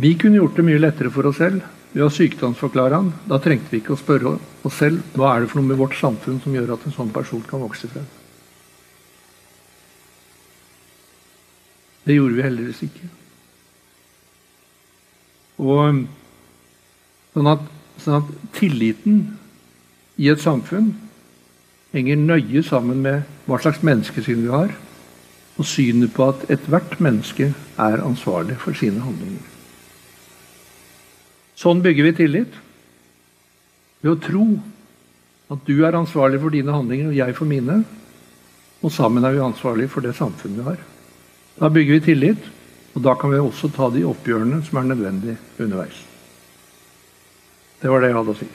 [0.00, 1.60] Vi kunne gjort det mye lettere for oss selv
[1.92, 3.12] ved å sykdomsforklare han.
[3.28, 6.00] Da trengte vi ikke å spørre oss selv hva er det for noe med vårt
[6.00, 8.08] samfunn som gjør at en sånn person kan vokse frem.
[12.06, 13.08] Det gjorde vi heldigvis ikke.
[15.62, 16.02] Og
[17.32, 17.64] sånn at,
[18.02, 19.22] sånn at tilliten
[20.18, 20.90] i et samfunn
[21.92, 24.74] henger nøye sammen med hva slags menneskesyn vi har,
[25.60, 29.44] og synet på at ethvert menneske er ansvarlig for sine handlinger.
[31.58, 32.54] Sånn bygger vi tillit.
[34.02, 34.46] Ved å tro
[35.52, 37.82] at du er ansvarlig for dine handlinger og jeg for mine.
[38.82, 40.80] Og sammen er vi ansvarlige for det samfunnet vi har.
[41.58, 42.48] Da bygger vi tillit,
[42.94, 46.00] og da kan vi også ta de oppgjørene som er nødvendige underveis.
[47.82, 48.48] Det var det jeg hadde å si.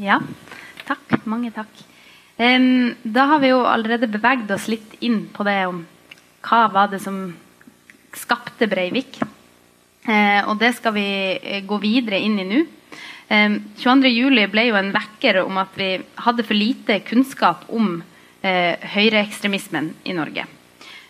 [0.00, 0.16] Ja,
[0.88, 1.18] takk.
[1.28, 1.72] Mange takk.
[2.38, 5.82] Da har vi jo allerede beveget oss litt inn på det om
[6.46, 7.26] hva var det som
[8.16, 9.20] skapte Breivik.
[10.08, 12.62] Uh, og det skal vi eh, gå videre inn i nå.
[13.30, 15.92] Um, 22.07 ble jo en vekker om at vi
[16.26, 18.00] hadde for lite kunnskap om
[18.42, 20.46] eh, høyreekstremismen i Norge.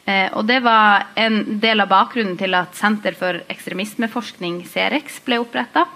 [0.05, 5.41] Eh, og det var en del av bakgrunnen til at Senter for ekstremismeforskning, Cerex, ble
[5.41, 5.87] oppretta.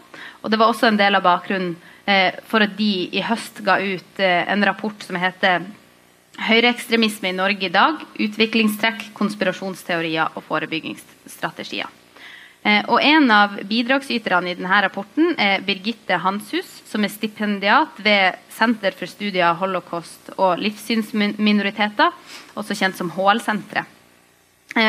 [0.41, 3.79] Og det var også en del av bakgrunnen Eh, for at de i høst ga
[3.81, 5.65] ut eh, en rapport som heter
[6.45, 8.01] Høyreekstremisme i Norge i dag.
[8.21, 11.89] Utviklingstrekk, konspirasjonsteorier og forebyggingsstrategier.
[12.64, 18.40] Eh, og En av bidragsyterne i denne rapporten er Birgitte Hanshus, som er stipendiat ved
[18.55, 22.11] Senter for studier av holocaust og livssynsminoriteter,
[22.57, 23.87] også kjent som HL-senteret.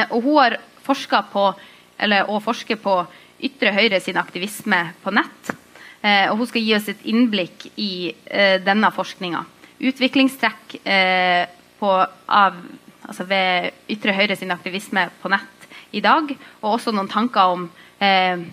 [0.10, 1.52] Og Hun har forska på,
[2.00, 2.96] eller, og forsker på
[3.46, 5.54] ytre høyre sin aktivisme på nett
[6.06, 9.42] Eh, og hun skal gi oss et innblikk i eh, denne forskninga.
[9.90, 11.48] Utviklingstrekk eh,
[11.80, 11.92] på,
[12.42, 12.60] av,
[13.08, 15.55] altså ved ytre høyre sin aktivisme på nett
[15.96, 16.32] i dag,
[16.62, 17.66] og også noen tanker om
[18.04, 18.44] eh,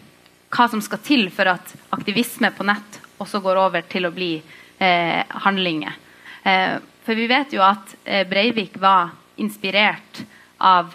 [0.53, 4.33] hva som skal til for at aktivisme på nett også går over til å bli
[4.39, 5.99] eh, handlinger.
[6.43, 7.97] Eh, for vi vet jo at
[8.31, 9.11] Breivik var
[9.43, 10.21] inspirert
[10.63, 10.93] av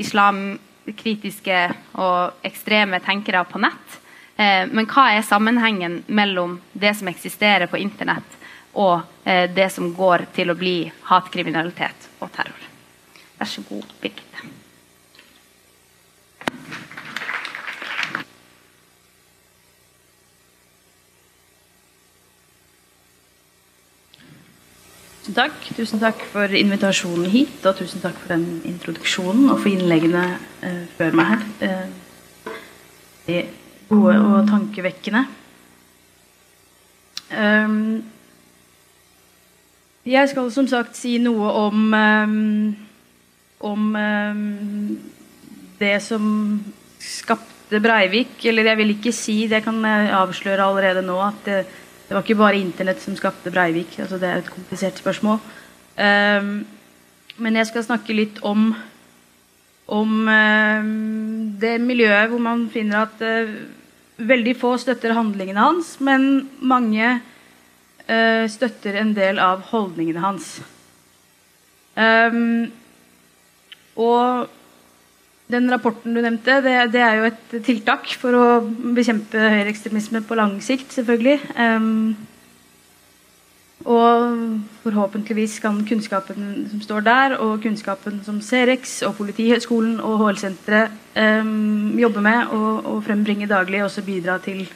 [0.00, 1.58] islamkritiske
[2.00, 3.98] og ekstreme tenkere på nett.
[4.40, 8.38] Eh, men hva er sammenhengen mellom det som eksisterer på internett,
[8.72, 10.76] og eh, det som går til å bli
[11.10, 12.66] hatkriminalitet og terror?
[13.36, 14.59] Vær så god, Birgitte.
[25.30, 25.66] Tusen takk.
[25.76, 30.24] Tusen takk for invitasjonen hit, og tusen takk for den introduksjonen og for innleggene
[30.66, 31.44] eh, før meg her.
[33.30, 33.52] Eh,
[33.86, 35.22] gode og tankevekkende.
[37.30, 38.02] Um,
[40.02, 42.74] jeg skal som sagt si noe om um,
[43.70, 44.98] om um,
[45.78, 46.24] det som
[46.98, 48.34] skapte Breivik.
[48.50, 51.62] Eller jeg vil ikke si, det kan jeg avsløre allerede nå, at det,
[52.10, 53.94] det var ikke bare Internett som skapte Breivik.
[54.02, 55.38] altså Det er et komplisert spørsmål.
[57.38, 58.74] men jeg skal snakke litt om
[59.86, 60.26] om
[61.60, 63.22] det miljøet hvor man finner at
[64.20, 67.16] veldig få støtter handlingene hans, men mange
[68.10, 70.52] uh, støtter en del av holdningene hans.
[71.96, 72.70] Um,
[74.00, 74.50] og
[75.50, 78.46] den rapporten du nevnte, det, det, er jo et tiltak for å
[78.96, 81.38] bekjempe høyreekstremisme på lang sikt, selvfølgelig.
[81.58, 82.14] Um,
[83.88, 90.92] og forhåpentligvis kan kunnskapen som står der, og kunnskapen som Cerex og Politihøgskolen og HL-senteret
[91.16, 94.66] um, jobber med og, og, frembringe daglig, også bidra til,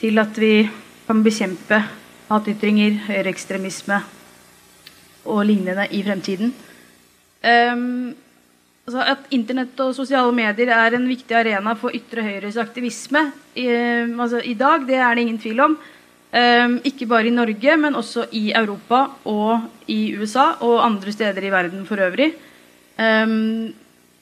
[0.00, 0.54] til at vi
[1.06, 1.84] kan bekjempe
[2.30, 4.00] hatytringer, høyreekstremisme
[5.30, 6.52] og lignende i fremtiden.
[7.44, 8.10] Um,
[8.90, 13.68] altså at Internett og sosiale medier er en viktig arena for ytre høyres aktivisme i,
[14.18, 15.76] altså i dag, det er det ingen tvil om.
[16.30, 21.42] Um, ikke bare i Norge, men også i Europa og i USA og andre steder
[21.42, 22.32] i verden for øvrig.
[22.98, 23.70] Um,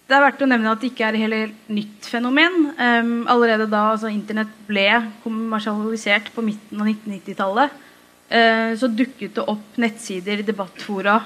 [0.08, 2.70] det er verdt å nevne at det ikke er et helt nytt fenomen.
[2.80, 4.86] Um, allerede da altså Internett ble
[5.24, 7.76] kommersialisert på midten av 1990-tallet,
[8.32, 11.20] uh, så dukket det opp nettsider, debattfora,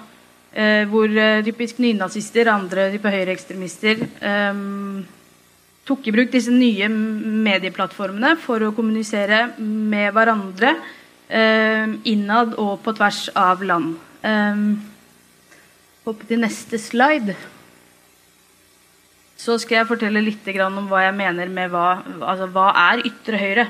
[0.57, 4.63] uh, hvor uh, typisk nynazister, andre type høyreekstremister eh,
[5.89, 10.77] tok i bruk disse nye medieplattformene for å kommunisere med hverandre
[11.27, 13.97] eh, innad og på tvers av land.
[14.23, 14.65] Eh,
[16.03, 17.37] Hoppe til neste slide.
[19.39, 23.39] Så skal jeg fortelle litt om hva jeg mener med hva, altså, hva er ytre
[23.39, 23.67] høyre.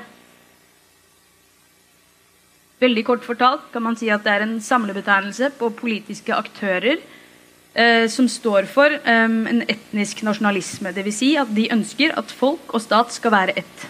[2.83, 8.09] Veldig kort fortalt kan man si at det er en samlebetegnelse på politiske aktører eh,
[8.11, 10.95] som står for eh, en etnisk nasjonalisme.
[10.97, 11.21] Dvs.
[11.21, 13.87] Si at de ønsker at folk og stat skal være ett.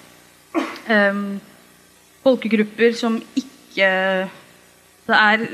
[0.93, 1.25] Eh,
[2.23, 3.91] folkegrupper som ikke
[5.03, 5.47] det er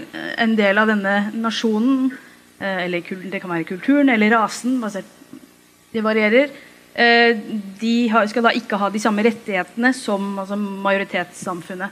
[0.42, 2.11] en del av denne nasjonen,
[2.61, 4.81] eh, eller det kan være kulturen eller rasen,
[5.92, 6.51] det varierer.
[6.94, 7.37] Eh,
[7.81, 11.90] de skal da ikke ha de samme rettighetene som altså majoritetssamfunnet.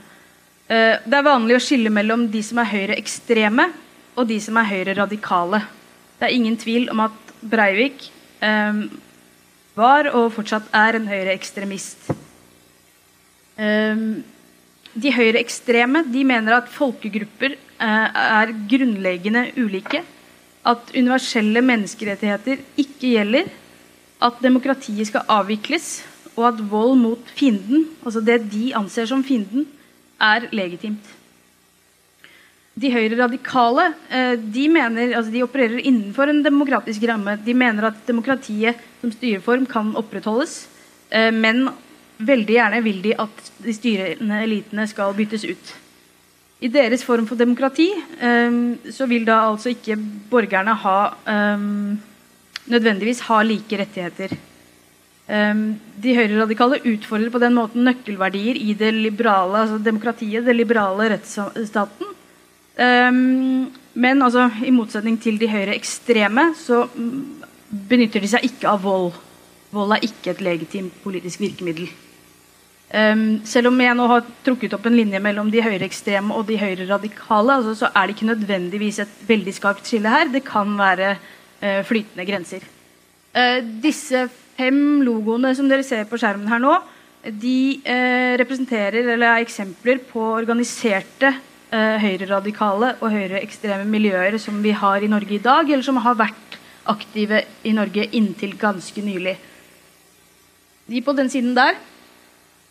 [0.67, 3.69] Eh, det er vanlig å skille mellom de som er høyreekstreme,
[4.17, 5.61] og de som er høyreradikale.
[6.17, 8.09] Det er ingen tvil om at Breivik
[8.43, 8.81] eh,
[9.77, 12.09] var og fortsatt er en høyreekstremist.
[13.57, 14.03] Eh,
[14.97, 20.03] de høyreekstreme de mener at folkegrupper eh, er grunnleggende ulike.
[20.67, 23.47] At universelle menneskerettigheter ikke gjelder.
[24.19, 26.01] At demokratiet skal avvikles.
[26.35, 29.65] Og at vold mot fienden, altså det de anser som fienden,
[30.21, 31.15] er legitimt.
[32.77, 37.33] De høyre radikale eh, de, mener, altså de opererer innenfor en demokratisk ramme.
[37.41, 40.59] De mener at demokratiet som styreform kan opprettholdes,
[41.09, 41.65] eh, men
[42.17, 45.73] veldig gjerne vil de at de styrende elitene skal byttes ut.
[46.61, 48.61] I deres form for demokrati eh,
[48.93, 49.97] så vil da altså ikke
[50.29, 50.99] borgerne ha
[52.67, 54.37] nødvendigvis ha like rettigheter.
[55.27, 62.13] De høyreradikale utfordrer på den måten nøkkelverdier i det liberale altså demokratiet, det liberale rettsstaten
[62.77, 66.83] Um, men altså, i motsetning til de høyre ekstreme så
[67.89, 69.15] benytter de seg ikke av vold.
[69.73, 71.89] Vold er ikke et legitimt politisk virkemiddel.
[72.93, 76.59] Um, selv om jeg nå har trukket opp en linje mellom de høyreekstreme og de
[76.61, 80.29] høyreradikale, altså, så er det ikke nødvendigvis et veldig skarpt skille her.
[80.31, 82.69] Det kan være uh, flytende grenser.
[83.33, 86.77] Uh, disse fem logoene som dere ser på skjermen her nå,
[87.27, 94.73] de eh, representerer eller er eksempler på organiserte eh, høyreradikale og høyreekstreme miljøer som vi
[94.75, 99.35] har i Norge i dag, eller som har vært aktive i Norge inntil ganske nylig.
[100.87, 101.75] De på den siden der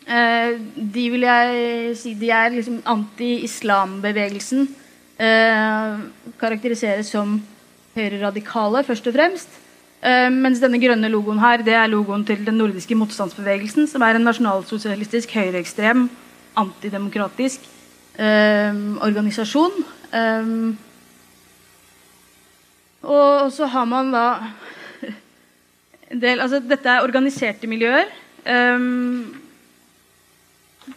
[0.09, 4.67] eh, de vil jeg si de er liksom anti-islambevegelsen.
[5.17, 6.01] Eh,
[6.41, 7.39] karakteriseres som
[7.97, 9.63] høyreradikale, først og fremst.
[10.07, 14.19] Uh, mens denne grønne logoen her, det er logoen til den nordiske motstandsbevegelsen, som er
[14.19, 16.07] en nasjonalsosialistisk, høyreekstrem,
[16.57, 17.65] antidemokratisk
[18.19, 19.83] um, organisasjon.
[20.15, 20.77] Um,
[23.03, 24.27] og så har man da
[26.13, 28.09] en del Altså, dette er organiserte miljøer.
[28.47, 29.35] Um,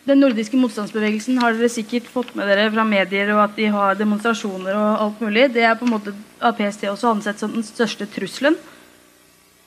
[0.06, 3.98] den nordiske motstandsbevegelsen har dere sikkert fått med dere fra medier, og at de har
[3.98, 5.48] demonstrasjoner og alt mulig.
[5.54, 8.58] Det er på en måte av PST også ansett som den største trusselen.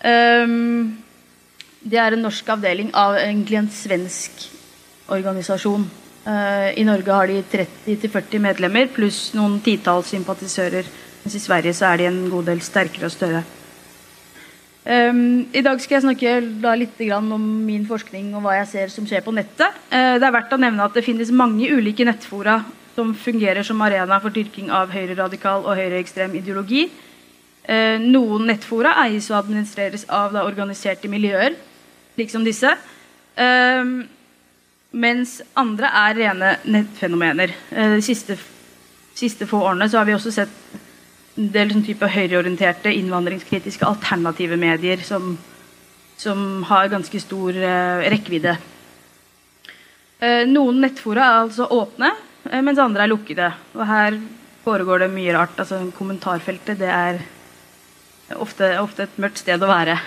[0.02, 0.98] Um,
[1.82, 4.46] det er en norsk avdeling av egentlig en svensk
[5.12, 5.86] organisasjon.
[6.22, 7.40] Uh, I Norge har de
[7.86, 10.86] 30-40 medlemmer pluss noen titalls sympatisører.
[11.22, 13.42] Mens i Sverige så er de en god del sterkere og større.
[14.82, 19.06] Um, I dag skal jeg snakke litt om min forskning og hva jeg ser som
[19.06, 19.70] skjer på nettet.
[19.92, 22.60] Uh, det er verdt å nevne at det finnes mange ulike nettfora
[22.96, 26.88] som fungerer som arena for dyrking av høyreradikal og høyreekstrem ideologi.
[27.62, 31.54] Uh, noen nettfora eies og administreres av da, organiserte miljøer,
[32.16, 32.72] slik som disse.
[33.38, 34.00] Um,
[34.92, 37.54] mens andre er rene nettfenomener.
[37.70, 38.34] Eh, de siste,
[39.16, 44.58] siste få årene så har vi også sett en del sånn type høyreorienterte, innvandringskritiske, alternative
[44.60, 45.38] medier som,
[46.20, 47.56] som har ganske stor
[48.12, 48.52] rekkevidde.
[50.52, 52.10] Noen nettfora er altså åpne,
[52.60, 53.48] mens andre er lukkede.
[53.78, 54.20] Og her
[54.66, 55.56] foregår det mye rart.
[55.56, 57.22] altså Kommentarfeltet det er
[58.40, 59.98] ofte, ofte et mørkt sted å være.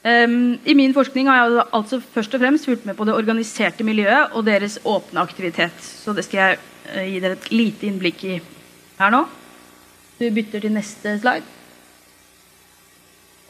[0.00, 3.84] Um, I min forskning har jeg altså først og fremst fulgt med på det organiserte
[3.84, 5.76] miljøet og deres åpne aktivitet.
[5.76, 6.60] Så det skal jeg
[6.94, 8.38] uh, gi dere et lite innblikk i
[9.00, 9.26] her nå.
[10.16, 11.44] Du bytter til neste slide.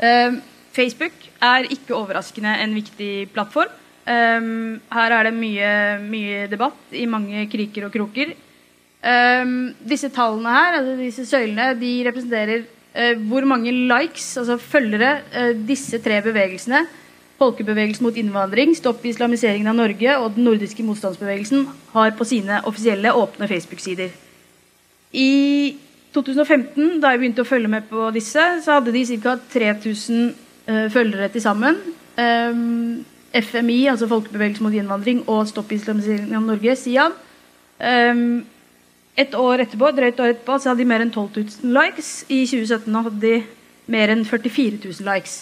[0.02, 0.40] Um,
[0.74, 3.70] Facebook er ikke overraskende en viktig plattform.
[4.10, 8.34] Um, her er det mye, mye, debatt i mange kriker og kroker.
[9.88, 12.66] disse tallene her, altså disse søylene, de representerer
[13.28, 16.86] hvor mange likes, altså følgere, eh, disse tre bevegelsene,
[17.40, 21.62] Folkebevegelsen mot innvandring, Stopp islamiseringen av Norge og den nordiske motstandsbevegelsen,
[21.94, 24.10] har på sine offisielle åpne Facebook-sider.
[25.16, 25.30] I
[26.12, 29.38] 2015, da jeg begynte å følge med på disse, så hadde de ca.
[29.54, 30.34] 3000
[30.68, 31.80] uh, følgere til sammen.
[33.32, 37.14] FMI, altså Folkebevegelsen mot innvandring, og Stopp islamiseringen av Norge, SIAN.
[39.18, 41.30] Et år etterpå, drøyt år etterpå så hadde de mer enn 12
[41.64, 42.10] 000 likes.
[42.28, 43.34] I 2017 hadde de
[43.90, 45.40] mer enn 44 000 likes.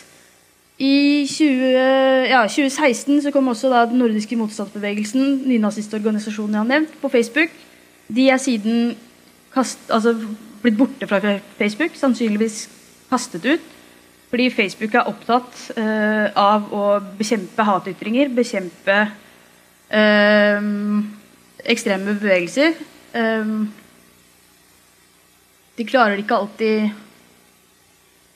[0.79, 6.93] I 20, ja, 2016 så kom også da den nordiske motstandsbevegelsen, nynazistorganisasjonen jeg har nevnt,
[7.03, 7.51] på Facebook.
[8.14, 8.93] De er siden
[9.55, 10.14] kast, altså,
[10.62, 11.19] blitt borte fra
[11.59, 12.69] Facebook, sannsynligvis
[13.11, 13.75] kastet ut.
[14.29, 16.85] Fordi Facebook er opptatt uh, av å
[17.19, 18.99] bekjempe hatytringer, bekjempe
[19.91, 20.69] uh,
[21.64, 22.77] ekstreme bevegelser.
[23.15, 23.69] Um,
[25.79, 26.91] de klarer det ikke alltid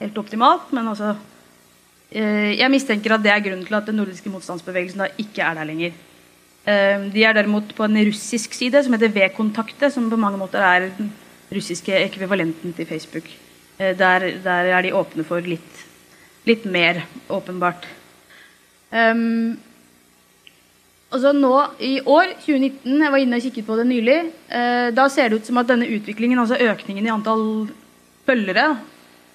[0.01, 4.33] helt optimalt, men altså uh, Jeg mistenker at det er grunnen til at den nordiske
[4.33, 5.99] motstandsbevegelsen da ikke er der lenger.
[6.65, 10.65] Uh, de er derimot på en russisk side som heter V-kontakte, som på mange måter
[10.65, 11.13] er den
[11.53, 13.29] russiske ekvivalenten til Facebook.
[13.77, 15.85] Uh, der, der, er de åpne for litt,
[16.49, 17.85] litt mer, åpenbart.
[18.93, 19.59] Um,
[21.13, 21.53] Altså nå
[21.85, 25.43] i år, 2019, jeg var inne og kikket på det nylig, eh, da ser det
[25.43, 27.69] ut som at denne utviklingen, altså økningen i antall
[28.25, 28.79] følgere,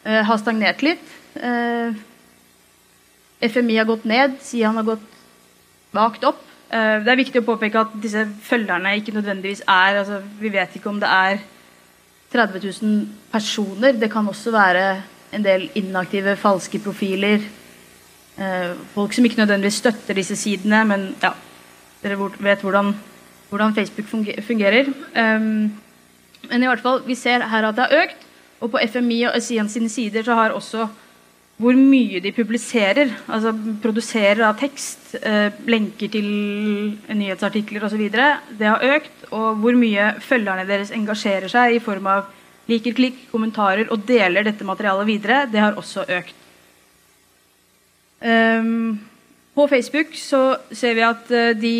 [0.04, 1.06] eh, har stagnert litt.
[1.38, 1.94] Eh,
[3.46, 5.06] FMI har gått ned, SIAN har gått
[5.94, 6.42] vagt opp.
[6.72, 10.74] Eh, det er viktig å påpeke at disse følgerne ikke nødvendigvis er altså, Vi vet
[10.76, 11.40] ikke om det er
[12.34, 13.94] 30 000 personer.
[13.94, 17.40] Det kan også være en del inaktive, falske profiler.
[18.38, 21.32] Eh, folk som ikke nødvendigvis støtter disse sidene, men ja,
[22.08, 22.94] dere vet hvordan,
[23.52, 24.08] hvordan Facebook
[24.48, 24.90] fungerer.
[25.14, 25.68] Um,
[26.48, 28.24] men i hvert fall, vi ser her at det har økt.
[28.64, 30.88] Og på FMI og SIN sine sider så har også
[31.58, 33.50] hvor mye de publiserer, altså
[33.82, 36.28] produserer av tekst, eh, lenker til
[37.10, 39.24] nyhetsartikler osv., det har økt.
[39.32, 42.28] Og hvor mye følgerne deres engasjerer seg i form av
[42.70, 46.36] liker, klikk, kommentarer og deler dette materialet videre, det har også økt.
[48.22, 49.00] Um,
[49.58, 51.78] på Facebook så ser vi at eh, de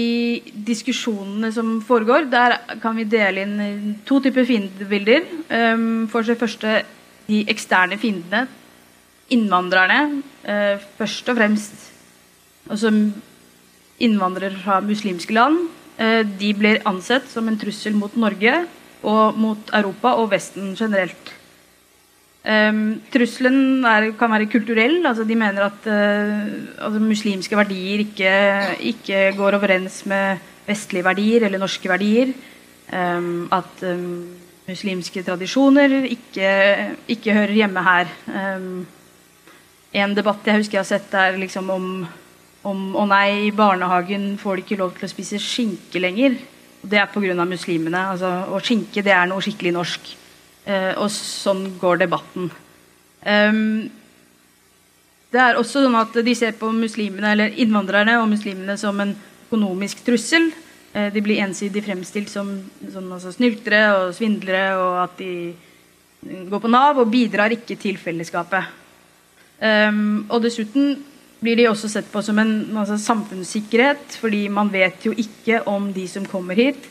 [0.66, 5.28] diskusjonene som foregår, der kan vi dele inn to typer fiendebilder.
[5.54, 6.80] Ehm, for det første
[7.28, 8.48] de eksterne fiendene.
[9.36, 10.24] Innvandrerne.
[10.48, 11.88] Eh, først og fremst
[12.68, 12.92] altså
[14.00, 15.68] innvandrere fra muslimske land.
[16.02, 18.64] Eh, de blir ansett som en trussel mot Norge
[19.04, 21.34] og mot Europa og Vesten generelt.
[22.48, 25.02] Um, trusselen er, kan være kulturell.
[25.06, 28.34] altså De mener at uh, altså muslimske verdier ikke,
[28.94, 32.32] ikke, går overens med vestlige verdier eller norske verdier.
[32.88, 34.30] Um, at um,
[34.68, 36.52] muslimske tradisjoner ikke,
[37.08, 38.08] ikke, hører hjemme her.
[39.94, 42.06] en debatt jeg husker jeg har sett, er liksom om,
[42.64, 46.36] om Å nei, i barnehagen får de ikke lov til å spise skinke lenger.
[46.84, 47.46] Det er pga.
[47.46, 48.08] muslimene.
[48.12, 50.16] Altså, og skinke det er noe skikkelig norsk.
[50.68, 52.52] Eh, og sånn går debatten.
[55.28, 59.16] Det er også sånn at De ser på muslimene, eller innvandrerne og muslimene som en
[59.48, 60.52] økonomisk trussel.
[60.94, 62.54] Uh, de blir ensidig fremstilt som,
[62.94, 65.32] som altså snyltere og svindlere, og at de
[66.48, 68.72] går på Nav og bidrar ikke til fellesskapet.
[69.58, 70.96] Og dessuten
[71.42, 75.92] blir de også sett på som en altså, samfunnssikkerhet, fordi man vet jo ikke om
[75.94, 76.90] de som kommer hit,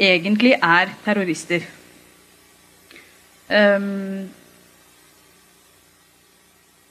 [0.00, 1.64] egentlig er terrorister.
[3.52, 4.30] Um,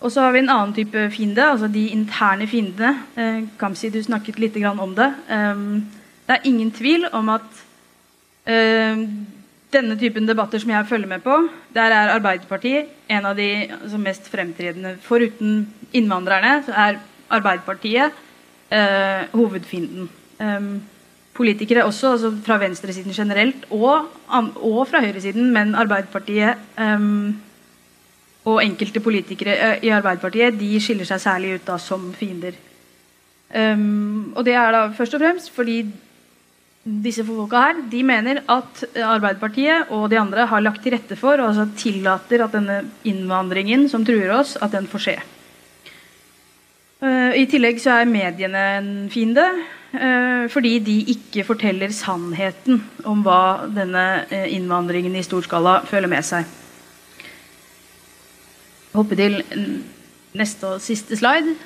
[0.01, 2.93] og så har vi en annen type fiende, altså de interne fiendene.
[3.17, 5.09] Uh, Kamsi, du snakket litt om det.
[5.29, 5.85] Um,
[6.27, 7.61] det er ingen tvil om at
[8.47, 9.05] uh,
[9.71, 11.37] denne typen debatter som jeg følger med på,
[11.73, 14.97] der er Arbeiderpartiet en av de altså, mest fremtredende.
[15.01, 16.99] Foruten innvandrerne så er
[17.31, 18.11] Arbeiderpartiet
[18.71, 20.09] uh, hovedfienden.
[20.39, 20.81] Um,
[21.33, 24.09] politikere også, altså fra venstresiden generelt, og,
[24.59, 27.39] og fra høyresiden, men Arbeiderpartiet um,
[28.45, 32.57] og enkelte politikere uh, i Arbeiderpartiet de skiller seg særlig ut da som fiender.
[33.51, 35.81] Um, og det er da først og fremst fordi
[36.81, 41.37] disse folka her de mener at Arbeiderpartiet og de andre har lagt til rette for
[41.37, 45.19] og altså tillater at denne innvandringen som truer oss, at den får skje.
[47.01, 49.45] Uh, I tillegg så er mediene en fiende.
[49.91, 56.07] Uh, fordi de ikke forteller sannheten om hva denne uh, innvandringen i stor skala føler
[56.07, 56.47] med seg.
[58.93, 59.35] Hoppe til
[60.39, 61.57] neste og siste slide.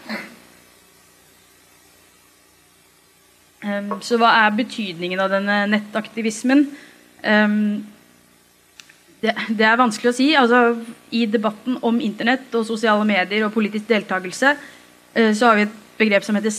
[3.62, 6.66] Um, så hva er betydningen av denne nettaktivismen?
[9.22, 9.32] Det,
[9.66, 10.28] er vanskelig å si.
[10.38, 10.76] Altså,
[11.14, 14.52] I debatten om internett og sosiale medier og politisk deltakelse
[15.34, 16.54] så har vi et begrep som heter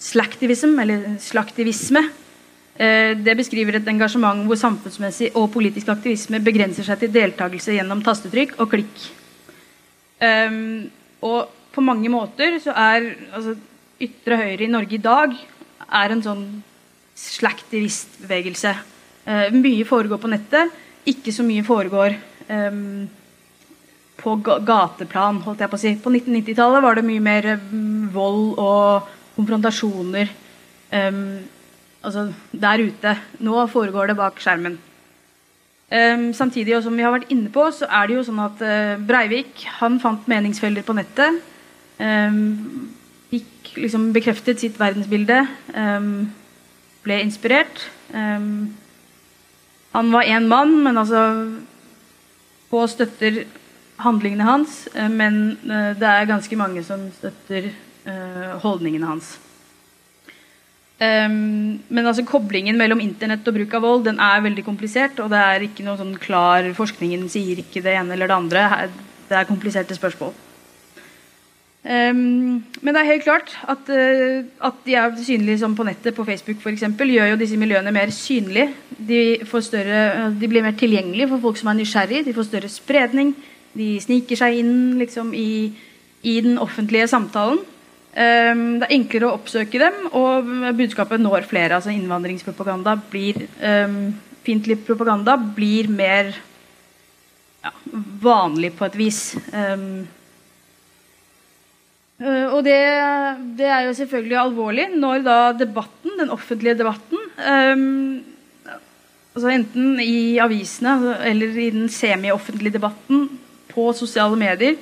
[0.00, 2.02] slaktivism, eller slaktivisme.
[2.80, 8.02] Uh, det beskriver et engasjement hvor samfunnsmessig og politisk aktivisme begrenser seg til deltakelse gjennom
[8.04, 9.08] tastetrykk og klikk.
[10.20, 10.88] Um,
[11.24, 13.54] og på mange måter så er altså,
[14.00, 15.36] ytre høyre i Norge i dag
[15.90, 16.44] er en sånn
[17.20, 18.74] slaktivistbevegelse.
[19.28, 20.72] Uh, mye foregår på nettet,
[21.08, 22.16] ikke så mye foregår
[22.48, 23.08] um,
[24.20, 25.40] på gateplan.
[25.44, 25.94] holdt jeg På å si.
[26.00, 30.30] På 1990-tallet var det mye mer um, vold og konfrontasjoner
[30.92, 31.24] um,
[32.04, 33.16] altså der ute.
[33.40, 34.78] Nå foregår det bak skjermen.
[35.90, 38.60] Um, samtidig, og som vi har vært inne på, så er det jo sånn at
[38.62, 41.40] uh, Breivik han fant meningsfeller på nettet.
[41.98, 42.92] Um,
[43.32, 45.44] fikk liksom bekreftet sitt verdensbilde.
[47.04, 47.84] Ble inspirert.
[48.10, 51.20] Han var én mann, men altså
[52.70, 53.40] Få støtter
[53.98, 57.72] handlingene hans, uh, men uh, det er ganske mange som støtter
[58.62, 59.36] holdningene hans.
[61.00, 65.20] Um, men altså koblingen mellom internett og bruk av vold den er veldig komplisert.
[65.24, 68.68] Og det er ikke noe sånn klar Forskningen sier ikke det ene eller det andre.
[69.30, 70.34] Det er kompliserte spørsmål.
[71.80, 76.12] Um, men det er helt klart at, uh, at de er synlige som på nettet,
[76.12, 78.68] på Facebook f.eks., gjør jo disse miljøene mer synlige.
[78.98, 82.26] De, større, de, blir mer tilgjengelige for folk som er nysgjerrig.
[82.26, 83.32] De får større spredning.
[83.72, 85.72] De sniker seg inn liksom, i,
[86.20, 87.62] i, den offentlige samtalen.
[88.10, 90.48] Um, det er enklere å oppsøke dem, og
[90.78, 91.76] budskapet når flere.
[91.76, 96.30] altså Innvandringspropaganda blir um, Fiendtlig propaganda blir mer
[97.60, 97.72] ja,
[98.24, 99.20] vanlig på et vis.
[99.52, 100.08] Um,
[102.20, 102.76] Uh, og det,
[103.56, 107.22] det, er jo selvfølgelig alvorlig når da debatten, den offentlige debatten
[109.30, 113.22] altså Enten i avisene eller i den semioffentlige debatten
[113.70, 114.76] på sosiale medier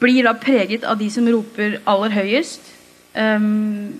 [0.00, 2.72] blir da preget av de som roper aller høyest.
[3.16, 3.96] Um,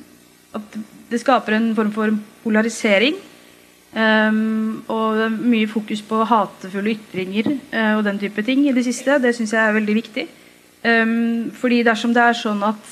[0.57, 0.77] at
[1.11, 2.13] det skaper en form for
[2.45, 3.17] polarisering.
[3.97, 9.17] Um, og mye fokus på hatefulle ytringer uh, og den type ting i det siste.
[9.23, 10.27] Det syns jeg er veldig viktig.
[10.85, 12.91] Um, fordi dersom det er sånn at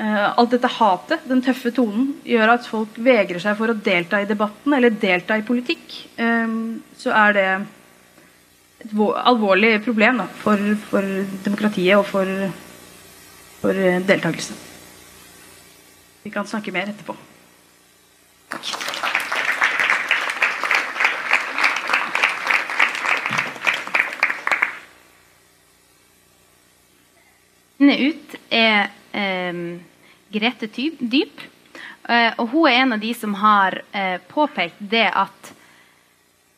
[0.00, 4.22] uh, alt dette hatet, den tøffe tonen, gjør at folk vegrer seg for å delta
[4.22, 7.46] i debatten eller delta i politikk, så er det
[8.82, 10.60] et alvorlig problem da, for,
[10.90, 11.06] for,
[11.44, 12.26] demokratiet og for,
[13.62, 14.58] for uh, deltakelse.
[16.22, 17.16] Vi kan snakke mer etterpå.
[18.52, 19.00] Takk.
[27.82, 29.56] Ut er eh,
[30.32, 31.40] Grete Dyp.
[32.08, 35.52] Eh, og hun er en av de som har eh, påpekt det at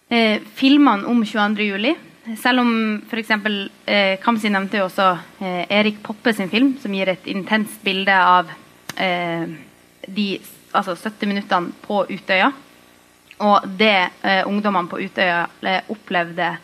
[0.09, 2.14] eh, filmene om 22.07.
[2.41, 3.31] Selv om f.eks.
[3.85, 5.11] Eh, Kamzy nevnte jo også
[5.45, 8.49] eh, Erik Poppe sin film, som gir et intenst bilde av
[8.97, 9.45] eh,
[10.07, 10.29] de
[10.73, 12.49] altså 70 minuttene på Utøya.
[13.45, 15.45] Og det eh, ungdommene på Utøya
[15.93, 16.55] opplevde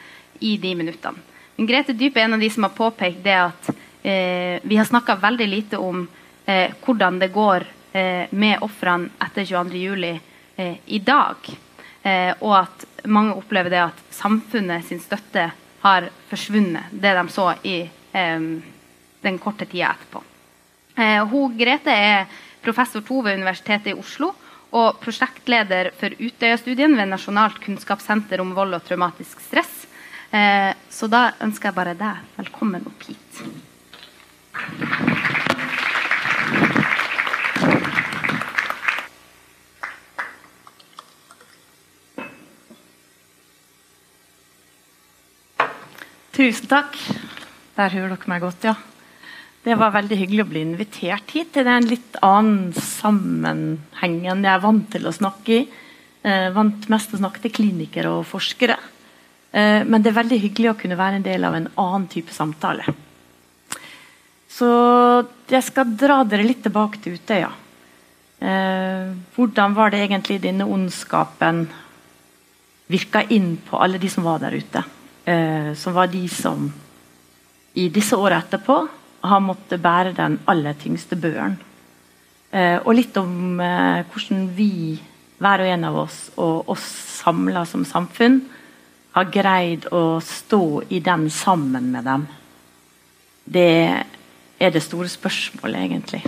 [0.41, 1.29] i de minuttene.
[1.57, 4.89] Men Grete Dyp er en av de som har påpekt det at eh, vi har
[4.89, 6.07] snakka veldig lite om
[6.47, 10.21] eh, hvordan det går eh, med ofrene etter 22.07.
[10.61, 11.37] Eh, i dag.
[12.03, 15.51] Eh, og at mange opplever det at samfunnet sin støtte
[15.83, 16.93] har forsvunnet.
[16.93, 18.47] Det de så i eh,
[19.21, 20.23] den korte tida etterpå.
[21.31, 22.27] hun Grete er
[22.63, 24.33] professor to ved Universitetet i Oslo
[24.77, 29.87] og prosjektleder for Utøya-studien ved Nasjonalt kunnskapssenter om vold og traumatisk stress.
[30.31, 33.43] Eh, så da ønsker jeg bare deg velkommen opp hit.
[46.41, 46.95] Tusen takk.
[47.77, 48.73] Der hører dere meg godt, ja.
[49.61, 51.51] Det var veldig hyggelig å bli invitert hit.
[51.53, 55.67] til den en litt annen sammenheng enn jeg er vant til å snakke i.
[56.25, 58.79] Eh, vant mest til å snakke til klinikere og forskere.
[59.53, 62.33] Eh, men det er veldig hyggelig å kunne være en del av en annen type
[62.33, 62.87] samtale.
[64.49, 64.71] Så
[65.45, 67.51] jeg skal dra dere litt tilbake til Utøya.
[68.41, 71.67] Eh, hvordan var det egentlig denne ondskapen
[72.89, 74.87] virka inn på alle de som var der ute?
[75.25, 76.71] Eh, som var de som
[77.75, 78.77] i disse åra etterpå
[79.21, 81.59] har måttet bære den aller tyngste børen.
[82.51, 84.97] Eh, og litt om eh, hvordan vi,
[85.39, 86.87] hver og en av oss, og oss
[87.21, 88.41] samla som samfunn,
[89.15, 92.27] har greid å stå i den sammen med dem.
[93.45, 93.71] Det
[94.61, 96.23] er det store spørsmålet, egentlig.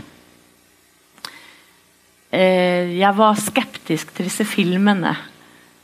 [2.33, 5.17] Eh, jeg var skeptisk til disse filmene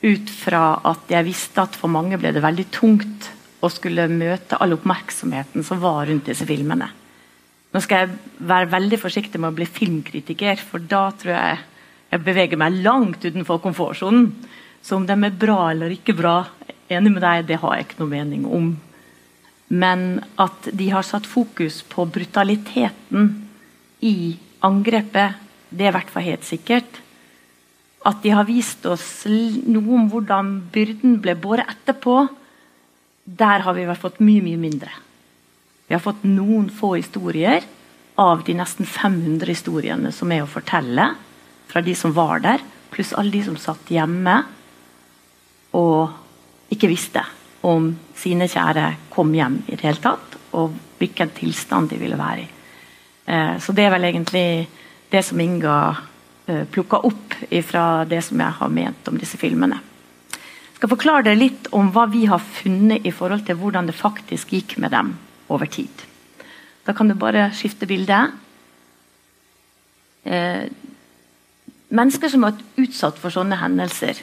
[0.02, 3.30] ut fra at jeg visste at for mange ble det veldig tungt
[3.64, 6.86] å skulle møte all oppmerksomheten som var rundt disse filmene.
[7.74, 11.58] Nå skal jeg være veldig forsiktig med å bli filmkritiker, for da tror jeg
[12.08, 14.30] jeg beveger meg langt utenfor komfortsonen.
[14.80, 16.46] Så om de er bra eller ikke bra,
[16.88, 18.70] enig med deg, det har jeg ikke noe mening om.
[19.68, 23.28] Men at de har satt fokus på brutaliteten
[24.00, 25.36] i angrepet,
[25.68, 27.02] det er i hvert fall helt sikkert.
[28.06, 32.28] At de har vist oss noe om hvordan byrden ble båret etterpå,
[33.24, 34.92] der har vi fått mye, mye mindre.
[35.88, 37.64] Vi har fått noen få historier
[38.18, 41.10] av de nesten 500 historiene som er å fortelle
[41.68, 44.40] fra de som var der, pluss alle de som satt hjemme
[45.76, 47.22] og ikke visste
[47.68, 52.44] om sine kjære kom hjem i det hele tatt, og hvilken tilstand de ville være
[52.44, 52.48] i.
[53.28, 54.48] Eh, så det er vel egentlig
[55.12, 55.78] det som Inga
[56.72, 57.34] plukka opp
[57.66, 59.76] fra det som jeg har ment om disse filmene
[60.32, 63.96] Jeg skal forklare dere litt om hva vi har funnet i forhold til hvordan det
[63.98, 65.12] faktisk gikk med dem
[65.52, 65.90] over tid.
[66.86, 68.18] Da kan du bare skifte bilde.
[70.24, 70.64] Eh,
[71.88, 74.20] mennesker som har vært utsatt for sånne hendelser,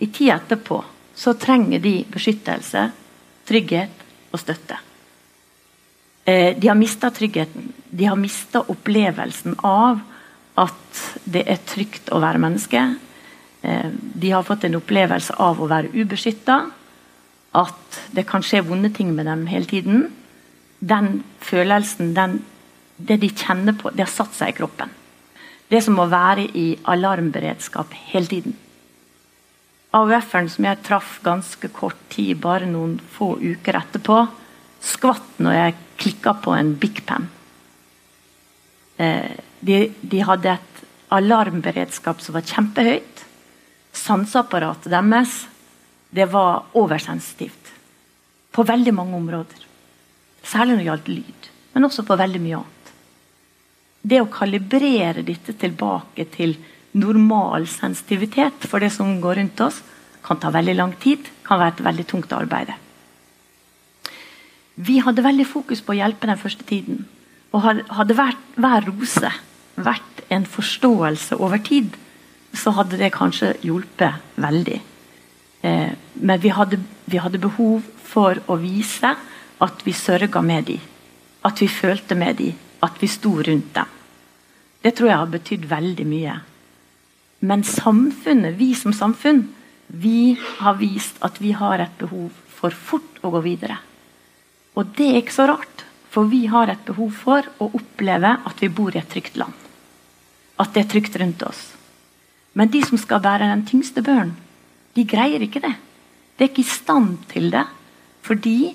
[0.00, 0.80] i tida etterpå
[1.14, 2.86] så trenger de beskyttelse,
[3.48, 4.78] trygghet og støtte.
[6.24, 7.72] Eh, de har mista tryggheten.
[7.90, 10.00] De har mista opplevelsen av
[10.60, 12.82] at det er trygt å være menneske.
[13.62, 16.60] Eh, de har fått en opplevelse av å være ubeskytta.
[17.60, 20.08] At det kan skje vonde ting med dem hele tiden.
[20.78, 22.40] Den følelsen, den,
[22.96, 24.92] det de kjenner på, det har satt seg i kroppen.
[25.70, 28.56] Det som å være i alarmberedskap hele tiden.
[29.94, 34.22] AUF-en som jeg traff ganske kort tid, bare noen få uker etterpå,
[34.80, 37.26] skvatt når jeg klikka på en Big Pen.
[39.00, 43.24] Eh, de, de hadde et alarmberedskap som var kjempehøyt
[43.96, 45.44] sanseapparatet deres
[46.10, 47.70] det var oversensitivt.
[48.50, 49.66] På veldig mange områder.
[50.42, 52.92] Særlig når det gjaldt lyd, men også på veldig mye annet.
[54.02, 56.56] Det å kalibrere dette tilbake til
[56.98, 59.82] normal sensitivitet for det som går rundt oss,
[60.24, 62.72] kan ta veldig lang tid, kan være et veldig tungt arbeid.
[64.80, 67.04] Vi hadde veldig fokus på å hjelpe den første tiden.
[67.54, 69.30] Og hadde vært, hver rose
[69.84, 71.96] vært en forståelse over tid,
[72.54, 74.80] så hadde det kanskje hjulpet veldig.
[75.62, 79.14] Eh, men vi hadde, vi hadde, behov for å vise
[79.60, 80.80] at vi sørga med dem.
[81.46, 82.56] At vi følte med dem.
[82.82, 83.96] At vi sto rundt dem.
[84.80, 86.38] Det tror jeg har betydd veldig mye.
[87.44, 89.44] Men samfunnet, vi som samfunn,
[89.86, 93.78] vi har vist at vi har et behov for fort å gå videre.
[94.76, 98.62] Og det er ikke så rart, for vi har et behov for å oppleve at
[98.62, 99.56] vi bor i et trygt land.
[100.60, 101.60] At det er trygt rundt oss.
[102.52, 104.34] Men de som skal bære den tyngste børen,
[104.96, 105.72] de greier ikke det.
[106.36, 107.66] De er ikke i stand til det
[108.20, 108.74] fordi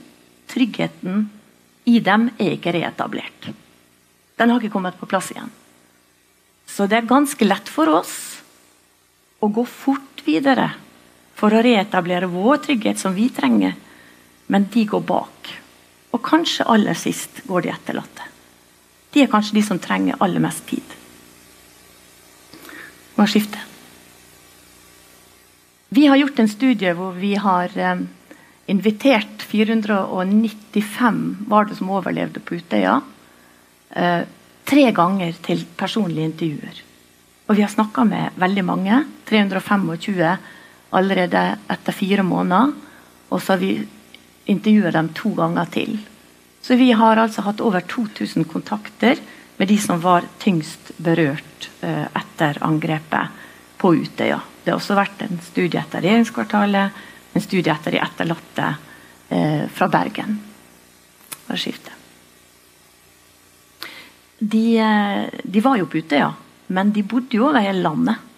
[0.50, 1.28] tryggheten
[1.86, 3.52] i dem er ikke reetablert.
[4.36, 5.52] Den har ikke kommet på plass igjen.
[6.66, 8.16] Så det er ganske lett for oss
[9.40, 10.72] å gå fort videre
[11.38, 13.76] for å reetablere vår trygghet som vi trenger,
[14.50, 15.52] men de går bak.
[16.16, 18.30] Og kanskje aller sist går de etterlatte.
[19.14, 20.96] De er kanskje de som trenger aller mest tid
[23.16, 23.60] må skifte.
[25.96, 28.02] Vi har gjort en studie hvor vi har eh,
[28.72, 32.98] invitert 495 var det som overlevde på Utøya.
[33.90, 34.22] Eh,
[34.66, 36.82] tre ganger til personlige intervjuer.
[37.48, 39.04] Og vi har snakka med veldig mange.
[39.30, 40.38] 325
[40.96, 42.74] allerede etter fire måneder.
[43.30, 43.88] Og så har vi
[44.52, 46.00] intervjua dem to ganger til.
[46.62, 49.22] Så vi har altså hatt over 2000 kontakter
[49.58, 53.44] med de som var tyngst berørt eh, etter angrepet
[53.78, 54.40] på Utøya.
[54.64, 57.04] Det har også vært en studie etter regjeringskvartalet,
[57.36, 58.70] en studie etter de etterlatte
[59.30, 60.40] eh, fra Bergen.
[64.40, 66.32] de, eh, de, var jo på Utøya,
[66.68, 68.32] men de bodde jo over hele landet.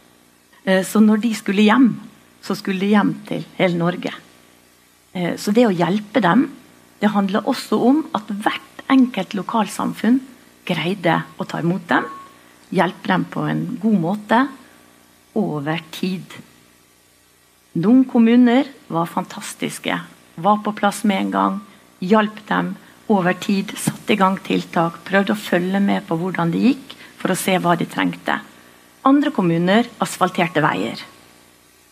[0.83, 1.93] Så når de skulle hjem,
[2.43, 4.11] så skulle de hjem til hele Norge.
[5.39, 6.41] Så det å hjelpe dem,
[6.99, 10.19] det handler også om at hvert enkelt lokalsamfunn
[10.67, 12.07] greide å ta imot dem.
[12.73, 14.41] Hjelpe dem på en god måte
[15.37, 16.35] over tid.
[17.77, 19.99] Noen kommuner var fantastiske.
[20.35, 21.59] Var på plass med en gang.
[21.99, 22.73] Hjalp dem
[23.07, 23.73] over tid.
[23.77, 24.99] Satte i gang tiltak.
[25.07, 28.39] Prøvde å følge med på hvordan det gikk, for å se hva de trengte.
[29.07, 30.99] Andre kommuner asfalterte veier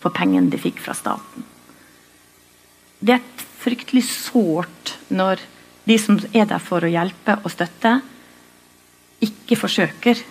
[0.03, 1.45] for pengene de fikk fra staten.
[2.99, 5.41] Det er fryktelig sårt når
[5.85, 7.99] de som er der for å hjelpe og støtte,
[9.25, 10.21] ikke forsøker.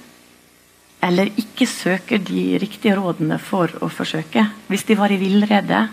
[1.05, 4.47] Eller ikke søker de riktige rådene for å forsøke.
[4.71, 5.89] Hvis de var i villrede,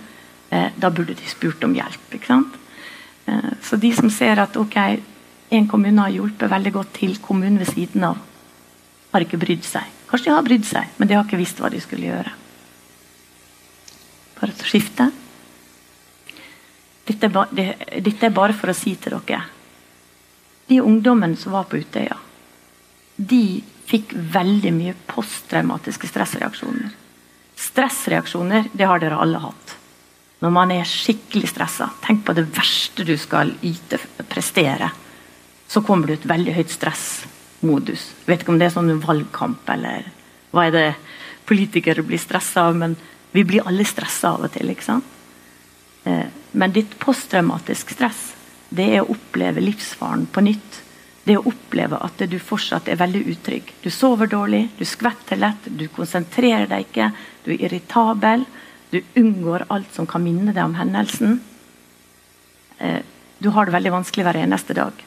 [0.50, 2.14] eh, da burde de spurt om hjelp.
[3.28, 4.78] Eh, så de som ser at ok,
[5.52, 8.18] en kommune har hjulpet veldig godt til kommunen ved siden av,
[9.12, 9.84] har ikke brydd seg.
[10.08, 12.32] Kanskje de har brydd seg, men de har ikke visst hva de skulle gjøre.
[14.40, 15.12] Bare til å skifte.
[17.08, 17.68] Dette er, det,
[18.06, 19.42] dette er bare for å si til dere
[20.70, 22.16] De ungdommene som var på Utøya,
[23.18, 26.92] de fikk veldig mye posttraumatiske stressreaksjoner.
[27.62, 29.76] Stressreaksjoner det har dere alle hatt.
[30.42, 34.00] Når man er skikkelig stressa, tenk på det verste du skal yte,
[34.32, 34.90] prestere.
[35.70, 38.08] Så kommer du et veldig høyt stressmodus.
[38.26, 40.10] Vet ikke om det er sånn valgkamp eller
[40.52, 40.88] hva er det
[41.48, 42.96] politikere blir stressa av, men
[43.32, 44.72] vi blir alle stressa av og til.
[44.72, 45.18] ikke sant?
[46.04, 48.32] Eh, men ditt posttraumatisk stress,
[48.70, 50.71] det er å oppleve livsfaren på nytt.
[51.24, 53.70] Det å oppleve at du fortsatt er veldig utrygg.
[53.84, 57.12] Du sover dårlig, du skvetter lett, du konsentrerer deg ikke,
[57.46, 58.46] du er irritabel.
[58.92, 61.38] Du unngår alt som kan minne deg om hendelsen.
[62.78, 63.00] Eh,
[63.38, 65.06] du har det veldig vanskelig hver eneste dag.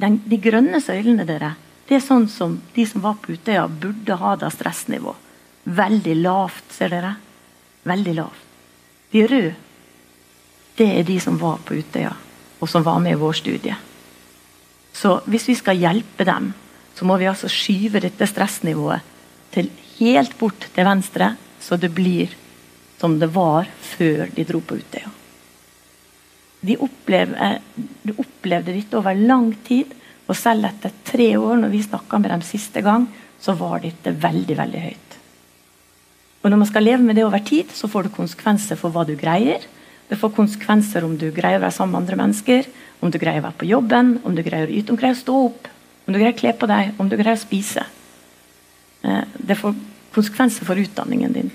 [0.00, 1.54] Den, de grønne søylene dere,
[1.88, 5.14] det er sånn som de som var på Utøya, burde ha da stressnivå.
[5.76, 7.12] Veldig lavt, ser dere.
[7.86, 8.42] Veldig lavt.
[9.12, 9.54] De røde,
[10.76, 12.10] det er de som var på Utøya,
[12.60, 13.76] og som var med i vår studie.
[14.96, 16.52] Så hvis vi skal hjelpe dem,
[16.96, 19.04] så må vi altså skyve dette stressnivået
[19.52, 19.68] til
[19.98, 22.32] helt bort til venstre, så det blir
[22.96, 25.12] som det var før de dro på Utøya.
[26.66, 29.92] De opplevde, de opplevde dette over lang tid,
[30.26, 33.04] og selv etter tre år, når vi snakka med dem siste gang,
[33.38, 35.18] så var dette veldig, veldig høyt.
[36.42, 39.04] Og Når man skal leve med det over tid, så får det konsekvenser for hva
[39.06, 39.62] du greier.
[40.08, 42.68] Det får konsekvenser om du greier å være sammen med andre mennesker,
[43.00, 45.16] om du greier å være på jobben, om du greier å yte, om du greier
[45.16, 45.68] å stå opp,
[46.06, 47.84] om du greier å kle på deg, om du greier å spise.
[49.02, 49.76] Eh, det får
[50.14, 51.52] konsekvenser for utdanningen din.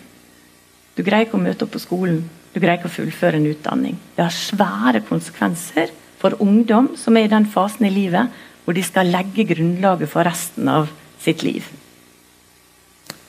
[0.95, 2.21] Du greier ikke å møte opp på skolen.
[2.51, 3.97] Du greier ikke å fullføre en utdanning.
[4.15, 8.83] Det har svære konsekvenser for ungdom som er i den fasen i livet hvor de
[8.85, 11.65] skal legge grunnlaget for resten av sitt liv.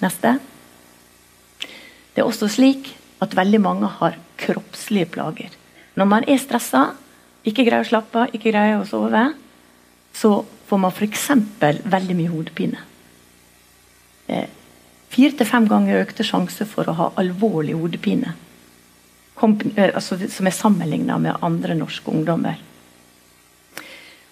[0.03, 0.37] Neste.
[2.13, 2.91] Det er også slik
[3.23, 5.55] at veldig mange har kroppslige plager.
[5.97, 6.91] Når man er stressa,
[7.45, 9.27] ikke greier å slappe av, ikke greier å sove,
[10.15, 10.33] så
[10.69, 11.29] får man f.eks.
[11.85, 12.83] veldig mye hodepine.
[14.29, 14.51] Eh,
[15.13, 18.31] Fire til fem ganger økte sjanse for å ha alvorlig hodepine.
[19.37, 22.57] Kom, altså, som er sammenligna med andre norske ungdommer.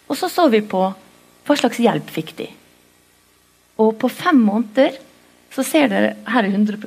[0.08, 2.48] Og så så vi på hva slags hjelp fikk de.
[3.80, 4.96] Og på fem måneder
[5.52, 6.80] så ser dere her er 100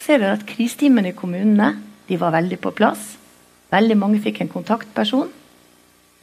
[0.00, 1.74] ser dere at kriseteamene i kommunene
[2.08, 3.14] de var veldig på plass.
[3.72, 5.30] Veldig mange fikk en kontaktperson.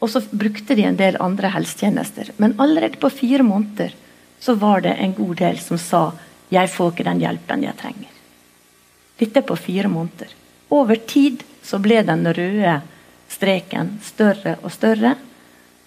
[0.02, 2.34] Og så brukte de en del andre helsetjenester.
[2.42, 3.94] Men allerede på fire måneder
[4.42, 6.14] så var det en god del som sa
[6.52, 8.18] 'Jeg får ikke den hjelpen jeg trenger'.
[9.18, 10.28] Dette på fire måneder.
[10.70, 12.82] Over tid så ble den røde
[13.30, 15.16] streken større og større,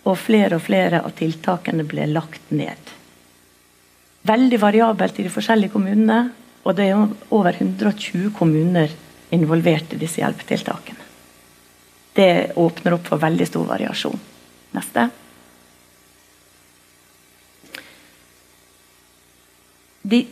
[0.05, 2.93] og flere og flere av tiltakene ble lagt ned.
[4.25, 6.31] Veldig variabelt i de forskjellige kommunene,
[6.65, 8.93] og det er over 120 kommuner
[9.37, 11.04] involvert i disse hjelpetiltakene.
[12.15, 14.21] Det åpner opp for veldig stor variasjon.
[14.75, 15.09] Neste.
[20.03, 20.27] De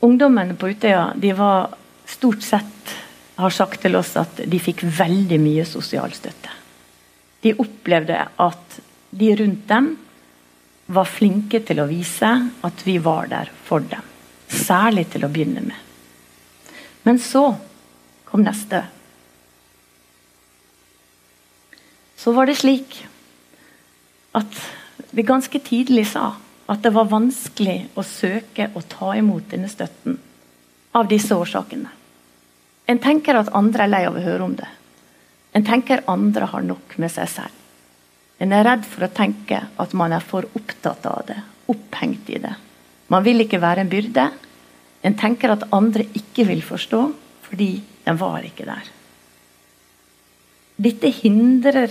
[0.00, 1.72] Ungdommene på Utøya de var
[2.06, 2.92] stort sett
[3.34, 6.52] har sagt til oss at de fikk veldig mye sosial støtte.
[7.42, 8.78] De opplevde at
[9.10, 9.88] de rundt dem
[10.94, 12.30] var flinke til å vise
[12.66, 14.06] at vi var der for dem.
[14.48, 15.82] Særlig til å begynne med.
[17.04, 17.44] Men så
[18.28, 18.84] kom neste.
[22.18, 22.98] Så var det slik
[24.38, 24.60] at
[25.14, 26.32] vi ganske tidlig sa
[26.68, 30.18] at det var vanskelig å søke og ta imot denne støtten
[30.98, 31.92] av disse årsakene.
[32.88, 34.68] En tenker at andre er lei av å høre om det.
[35.56, 37.54] En tenker andre har nok med seg selv.
[38.38, 41.38] En er redd for å tenke at man er for opptatt av det,
[41.70, 42.54] opphengt i det.
[43.10, 44.28] Man vil ikke være en byrde.
[45.06, 47.00] En tenker at andre ikke vil forstå,
[47.48, 47.72] fordi
[48.04, 48.92] den var ikke der.
[50.78, 51.90] Dette hindrer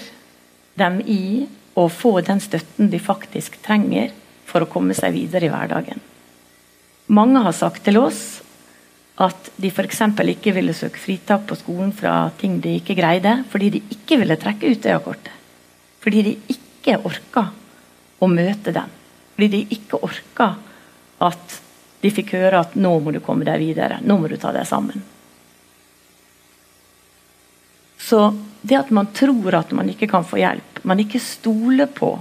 [0.78, 1.48] dem i
[1.78, 4.14] å få den støtten de faktisk trenger
[4.48, 6.02] for å komme seg videre i hverdagen.
[7.14, 8.22] Mange har sagt til oss
[9.24, 10.02] at de f.eks.
[10.34, 14.38] ikke ville søke fritak på skolen fra ting de ikke greide, fordi de ikke ville
[14.38, 15.34] trekke ut Utøya-kortet.
[16.04, 17.48] Fordi de ikke orka
[18.22, 18.92] å møte dem.
[19.36, 20.52] Fordi de ikke orka
[21.26, 21.60] at
[22.02, 24.68] de fikk høre at 'nå må du komme deg videre', 'nå må du ta deg
[24.70, 25.02] sammen'.
[28.08, 28.22] Så
[28.62, 32.14] det at man tror at man ikke kan få hjelp, man ikke stoler på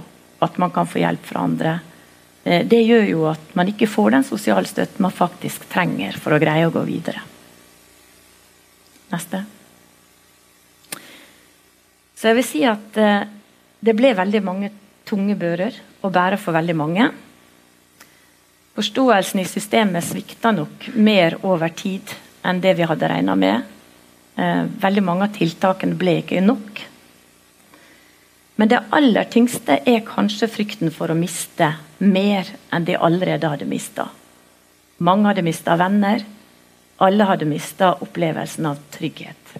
[0.43, 1.77] at man kan få hjelp fra andre,
[2.43, 6.35] eh, det gjør jo at man ikke får den sosiale støtten man faktisk trenger for
[6.35, 7.23] å greie å gå videre.
[9.13, 9.45] Neste.
[12.17, 13.23] Så jeg vil si at eh,
[13.79, 14.73] det ble veldig mange
[15.07, 15.71] tunge bører
[16.03, 17.07] å bære for veldig mange.
[18.75, 22.11] Forståelsen i systemet svikta nok mer over tid
[22.43, 23.76] enn det vi hadde regna med.
[24.37, 26.83] Eh, veldig mange av tiltakene ble ikke nok.
[28.57, 31.71] Men det aller tyngste er kanskje frykten for å miste
[32.01, 34.07] mer enn de allerede hadde mista.
[34.97, 36.25] Mange hadde mista venner.
[37.01, 39.57] Alle hadde mista opplevelsen av trygghet.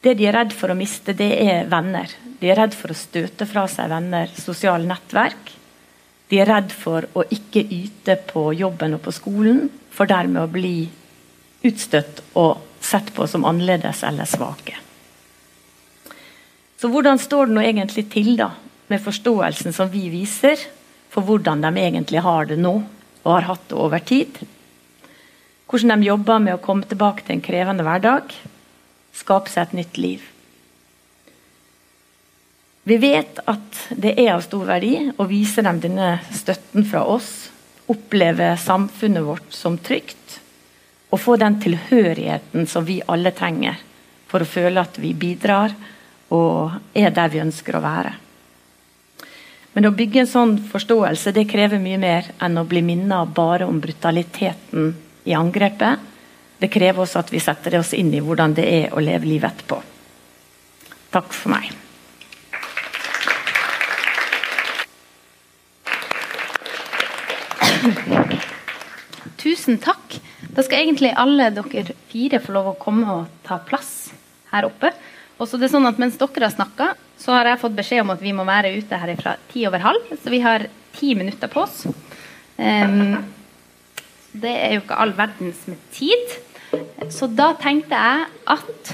[0.00, 2.08] Det de er redd for å miste, det er venner.
[2.40, 5.52] De er redd for å støte fra seg venner, sosiale nettverk.
[6.32, 10.52] De er redd for å ikke yte på jobben og på skolen, for dermed å
[10.52, 10.88] bli
[11.68, 14.76] utstøtt og sett på som annerledes eller svake.
[16.80, 18.52] Så hvordan står det nå egentlig til da,
[18.90, 20.58] med forståelsen som vi viser
[21.12, 22.72] for hvordan de egentlig har det nå,
[23.20, 24.40] og har hatt det over tid?
[25.70, 28.32] Hvordan de jobber med å komme tilbake til en krevende hverdag,
[29.14, 30.24] skape seg et nytt liv.
[32.88, 37.50] Vi vet at det er av stor verdi å vise dem denne støtten fra oss.
[37.90, 40.40] Oppleve samfunnet vårt som trygt.
[41.10, 43.78] Og få den tilhørigheten som vi alle trenger
[44.30, 45.74] for å føle at vi bidrar
[46.30, 48.12] og er der vi ønsker å være.
[49.74, 53.66] Men å bygge en sånn forståelse det krever mye mer enn å bli minnet bare
[53.70, 54.94] om brutaliteten
[55.26, 56.08] i angrepet.
[56.60, 59.54] Det krever også at vi setter oss inn i hvordan det er å leve livet
[59.54, 59.78] etterpå.
[61.10, 61.70] Takk for meg.
[69.40, 70.18] Tusen takk.
[70.54, 74.10] Da skal egentlig alle dere fire få lov å komme og ta plass
[74.50, 74.90] her oppe.
[75.40, 78.02] Og så det er sånn at Mens dere har snakka, så har jeg fått beskjed
[78.04, 80.10] om at vi må være ute her fra ti over halv.
[80.20, 81.84] Så vi har ti minutter på oss.
[82.60, 83.20] Um,
[84.32, 86.34] det er jo ikke all verdens med tid.
[87.10, 88.92] Så da tenkte jeg at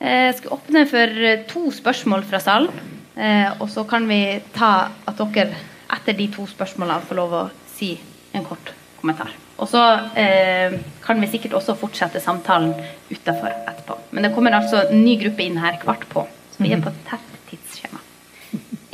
[0.00, 1.18] eh, jeg skulle åpne for
[1.50, 2.94] to spørsmål fra salen.
[3.18, 5.58] Eh, og så kan vi ta at dere
[5.98, 7.94] etter de to spørsmålene får lov å si
[8.36, 9.34] en kort kommentar.
[9.58, 9.82] Og så
[10.14, 12.76] eh, kan vi sikkert også fortsette samtalen
[13.10, 13.96] utafor etterpå.
[14.14, 16.22] Men det kommer altså en ny gruppe inn her kvart på,
[16.54, 18.02] så vi er på et tett tidsskjema.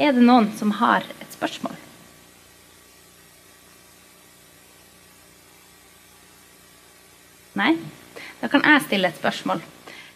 [0.01, 1.77] Er det noen som har et spørsmål?
[7.61, 7.77] Nei?
[8.41, 9.61] Da kan jeg stille et spørsmål.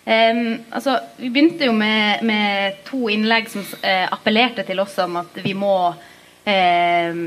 [0.08, 5.20] Um, altså, vi begynte jo med, med to innlegg som uh, appellerte til oss om
[5.20, 7.18] at vi må uh,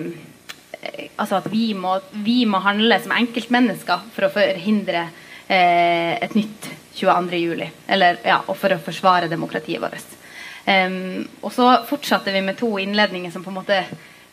[1.15, 5.03] altså at vi må, vi må, handle som enkeltmennesker for å forhindre
[5.47, 7.67] eh, et nytt 22.07.
[7.91, 10.17] Eller ja, og for å forsvare demokratiet vårt.
[10.61, 13.79] Um, og så fortsatte vi med to innledninger som på en måte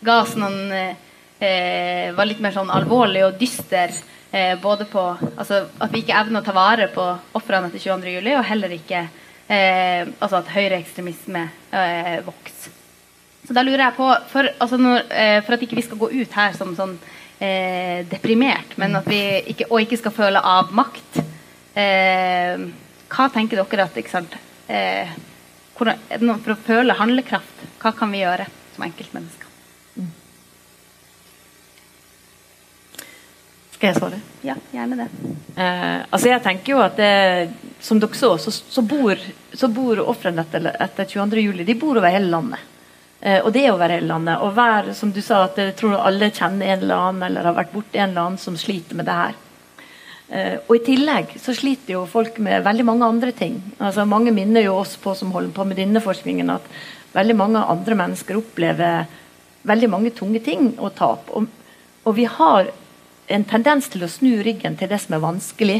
[0.04, 0.96] ga oss noen
[1.38, 3.92] var litt mer sånn alvorlig og dyster
[4.30, 7.04] Eh, både på altså, at vi ikke evner å ta vare på
[7.38, 12.77] ofrene etter 22.07, og heller ikke eh, altså at høyreekstremisme eh, vokser.
[13.48, 16.10] Så da lurer jeg på, for, altså når, eh, for at ikke vi skal gå
[16.12, 16.98] ut her som sånn
[17.40, 19.22] eh, deprimert, men at vi
[19.54, 21.22] ikke, og ikke skal føle avmakt
[21.72, 22.60] eh,
[23.08, 24.36] Hva tenker dere at ikke sant,
[24.68, 28.44] hvordan, For å føle handlekraft, hva kan vi gjøre
[28.74, 29.48] som enkeltmennesker?
[33.78, 34.16] Skal jeg svare?
[34.42, 35.06] Ja, gjerne det.
[35.54, 39.16] Eh, altså jeg tenker jo at det, Som dere så, så, så bor,
[39.54, 41.62] så bor ofrene etter, etter 22.07.
[41.64, 42.74] De bor over hele landet.
[43.20, 44.38] Eh, og det er over hele landet.
[44.44, 47.56] Og hver, som du sa, at jeg tror alle kjenner en eller annen eller har
[47.56, 49.38] vært borti en eller annen som sliter med det her.
[50.28, 53.58] Eh, og i tillegg så sliter jo folk med veldig mange andre ting.
[53.78, 56.66] Altså Mange minner jo oss på som holder på med denne forskningen, at
[57.14, 59.08] veldig mange andre mennesker opplever
[59.68, 61.30] veldig mange tunge ting og tap.
[61.34, 61.48] Og,
[62.04, 62.70] og vi har
[63.28, 65.78] en tendens til å snu ryggen til det som er vanskelig.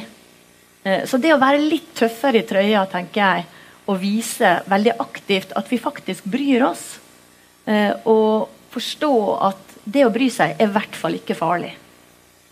[0.82, 3.47] Eh, så det å være litt tøffere i trøya, tenker jeg,
[3.89, 6.99] og vise veldig aktivt at vi faktisk bryr oss,
[7.68, 9.12] og, forstå
[9.48, 11.70] at det å bry seg er i hvert fall ikke farlig.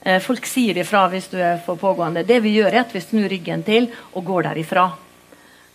[0.06, 2.24] Eh, folk sier ifra hvis du er for pågående.
[2.26, 4.86] Det vi gjør, er at vi snur ryggen til og går derifra.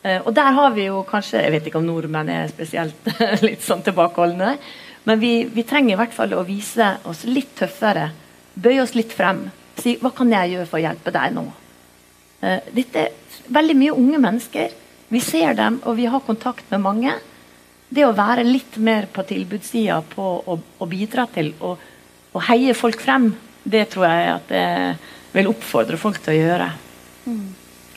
[0.01, 3.09] Eh, og der har vi jo kanskje Jeg vet ikke om nordmenn er spesielt
[3.47, 4.55] litt sånn tilbakeholdne.
[5.03, 8.11] Men vi, vi, trenger i hvert fall å vise oss litt tøffere.
[8.53, 9.49] Bøye oss litt frem.
[9.77, 11.49] Si 'Hva kan jeg gjøre for å hjelpe deg nå?'
[12.41, 13.11] Eh, dette er
[13.53, 14.71] veldig mye unge mennesker.
[15.13, 17.13] Vi ser dem, og vi har kontakt med mange.
[17.91, 21.73] Det å være litt mer på tilbudssida på å, å, bidra til å,
[22.31, 23.33] å, heie folk frem,
[23.63, 24.93] det tror jeg at jeg
[25.33, 26.69] vil oppfordre folk til å gjøre.
[27.27, 27.49] Mm.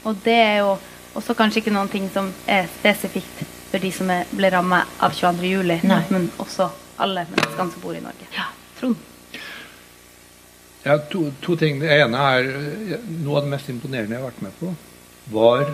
[0.04, 0.72] Og det er jo
[1.14, 5.14] også kanskje ikke noen ting som er spesifikt for de som er, ble ramma av
[5.14, 6.68] 22.07, men også
[7.02, 8.26] alle menneskene som bor i Norge.
[8.34, 8.50] Ja.
[8.78, 8.98] Trond?
[10.84, 11.78] Ja, to, to, ting.
[11.80, 12.50] Det ene er
[13.24, 14.74] Noe av det mest imponerende jeg har vært med på,
[15.32, 15.70] var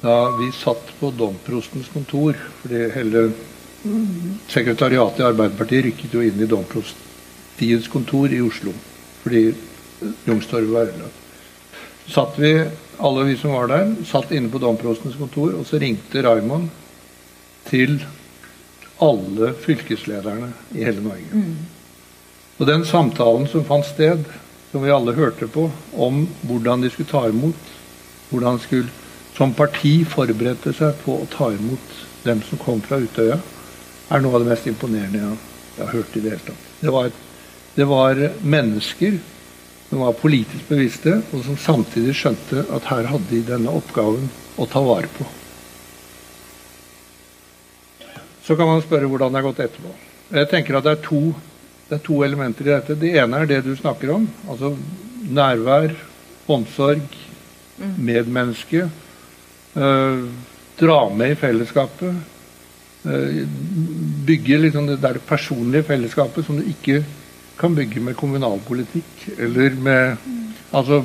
[0.00, 2.38] da vi satt på domprostens kontor.
[2.62, 3.26] fordi hele
[4.48, 8.72] sekretariatet i Arbeiderpartiet rykket jo inn i domprostiets kontor i Oslo.
[9.22, 9.44] Fordi
[10.26, 11.20] Youngstorget var ødelagt.
[12.04, 12.52] Så satt vi,
[12.98, 16.68] alle vi som var der, satt inne på domprostens kontor, og så ringte Raymond
[17.70, 17.96] til
[19.02, 21.30] alle fylkeslederne i hele Norge.
[21.32, 21.54] Mm.
[22.58, 24.20] Og den samtalen som fant sted,
[24.70, 27.72] som vi alle hørte på, om hvordan de skulle ta imot,
[28.30, 29.00] hvordan de skulle
[29.34, 33.40] som parti forberedte seg på å ta imot dem som kom fra Utøya,
[34.10, 35.38] er noe av det mest imponerende jeg,
[35.76, 36.66] jeg har hørt i det hele tatt.
[36.80, 37.14] Det var,
[37.74, 38.20] det var
[38.56, 39.16] mennesker
[39.88, 44.28] som var politisk bevisste, og som samtidig skjønte at her hadde de denne oppgaven
[44.58, 45.26] å ta vare på.
[48.44, 49.92] Så kan man spørre hvordan det har gått etterpå.
[50.34, 51.20] Jeg tenker at det er, to,
[51.88, 52.96] det er to elementer i dette.
[53.00, 54.26] Det ene er det du snakker om.
[54.50, 54.74] Altså
[55.24, 55.94] nærvær,
[56.50, 57.06] omsorg,
[57.78, 57.94] mm.
[58.04, 58.88] medmenneske.
[59.78, 60.26] Øh,
[60.80, 62.33] dra med i fellesskapet.
[63.04, 63.44] Øh,
[64.26, 67.02] bygge liksom det der personlige fellesskapet som du ikke
[67.58, 70.16] kan bygge med kommunalpolitikk eller med.
[70.72, 71.02] Altså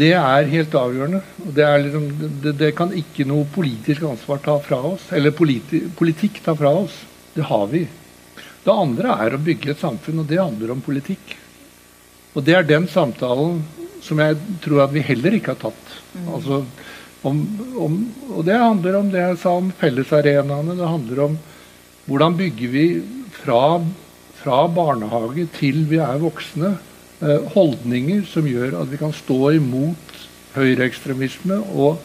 [0.00, 1.20] det er helt avgjørende.
[1.36, 2.04] Det, liksom,
[2.42, 5.08] det, det, kan ikke noe politisk ansvar ta fra oss.
[5.16, 6.96] Eller politi, politikk ta fra oss.
[7.34, 7.84] Det har vi.
[8.64, 11.36] Det andre er å bygge et samfunn, og det handler om politikk.
[12.34, 13.60] Og det er den samtalen
[14.04, 15.96] som jeg tror at vi heller ikke har tatt.
[16.14, 16.28] Mm.
[16.36, 16.62] Altså,
[17.26, 17.40] om,
[17.76, 17.96] om,
[18.32, 20.76] og det handler om det jeg sa om fellesarenaene.
[20.78, 21.40] Det handler om
[22.06, 22.84] hvordan bygger vi
[23.42, 23.64] fra,
[24.40, 26.76] fra barnehage til vi er voksne
[27.20, 30.20] Eh, holdninger som gjør at vi kan stå imot
[30.54, 31.98] høyreekstremisme og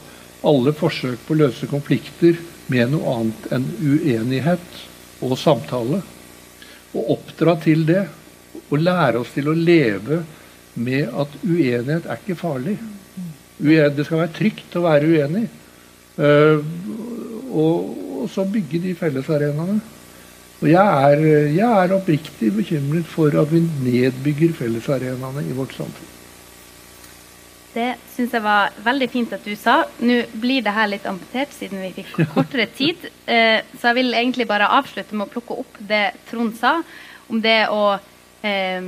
[0.46, 2.36] alle forsøk på å løse konflikter
[2.68, 4.82] med noe annet enn uenighet
[5.24, 6.02] og samtale.
[6.92, 8.04] Og oppdra til det.
[8.68, 10.20] Og lære oss til å leve
[10.76, 12.76] med at uenighet er ikke farlig.
[13.58, 15.46] Det skal være trygt å være uenig.
[16.16, 16.60] Uh,
[17.52, 17.92] og,
[18.22, 19.80] og, så bygge de fellesarenaene.
[20.64, 26.12] Og jeg er, jeg er oppriktig bekymret for at vi nedbygger fellesarenaene i vårt samfunn.
[27.76, 29.82] Det syns jeg var veldig fint at du sa.
[30.00, 33.04] Nå blir det her litt amputert siden vi fikk kortere tid.
[33.28, 36.78] Eh, så jeg vil egentlig bare avslutte med å plukke opp det Trond sa
[37.28, 37.98] om det å
[38.46, 38.88] eh,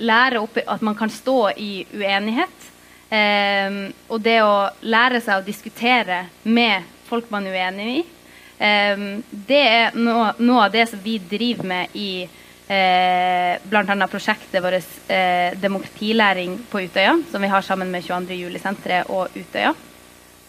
[0.00, 2.68] lære opp at man kan stå i uenighet.
[3.08, 8.06] Eh, og det å lære seg å diskutere med folk man er uenig i.
[8.58, 14.08] Ehm, det er noe, noe, av det som vi driver med i eh, bl.a.
[14.10, 18.40] prosjektet vårt eh, Demokratilæring på Utøya, som vi har sammen med 22.
[18.42, 19.74] juli-senteret og Utøya.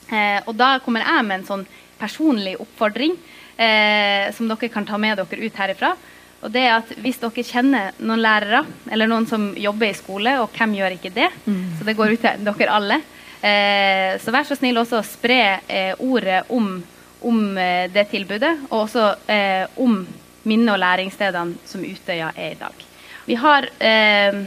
[0.10, 1.68] Eh, og da kommer jeg med en sånn
[1.99, 3.14] personlig oppfordring
[3.60, 5.93] eh, som dere kan ta med dere ut herifra.
[6.40, 10.38] Og det er at Hvis dere kjenner noen lærere eller noen som jobber i skole,
[10.40, 11.66] og hvem gjør ikke det, mm.
[11.80, 13.02] så det går ut til dere alle,
[13.42, 16.80] eh, så vær så snill også å spre eh, ordet om
[17.22, 20.02] om eh, det tilbudet, og også eh, om
[20.48, 22.86] minne- og læringsstedene som Utøya er i dag.
[23.28, 24.38] Vi har eh,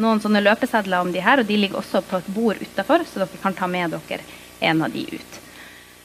[0.00, 3.24] noen sånne løpesedler om de her, og de ligger også på et bord utafor, så
[3.24, 4.22] dere kan ta med dere
[4.64, 5.40] en av de ut.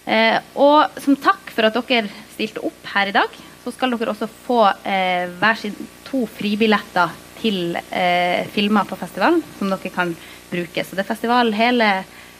[0.09, 4.13] Eh, og som takk for at dere stilte opp her i dag, så skal dere
[4.13, 5.75] også få eh, hver sin
[6.07, 10.15] to fribilletter til eh, filmer på festivalen som dere kan
[10.51, 10.83] bruke.
[10.83, 11.93] Så det er festival hele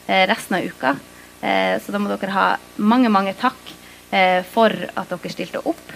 [0.06, 0.96] resten av uka.
[1.42, 2.46] Eh, så da må dere ha
[2.78, 3.72] mange, mange takk
[4.14, 5.94] eh, for at dere stilte opp.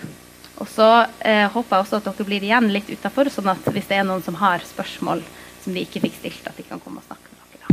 [0.56, 0.88] Og så
[1.20, 4.08] eh, håper jeg også at dere blir igjen litt utafor, sånn at hvis det er
[4.08, 5.22] noen som har spørsmål
[5.62, 7.68] som de ikke fikk stilt, at de kan komme og snakke med dere da.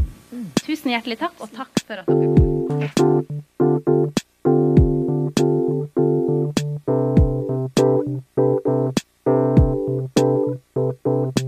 [0.61, 3.23] Tusen hjertelig takk, og takk for at dere kom.
[7.65, 7.79] Thank
[11.37, 11.42] you.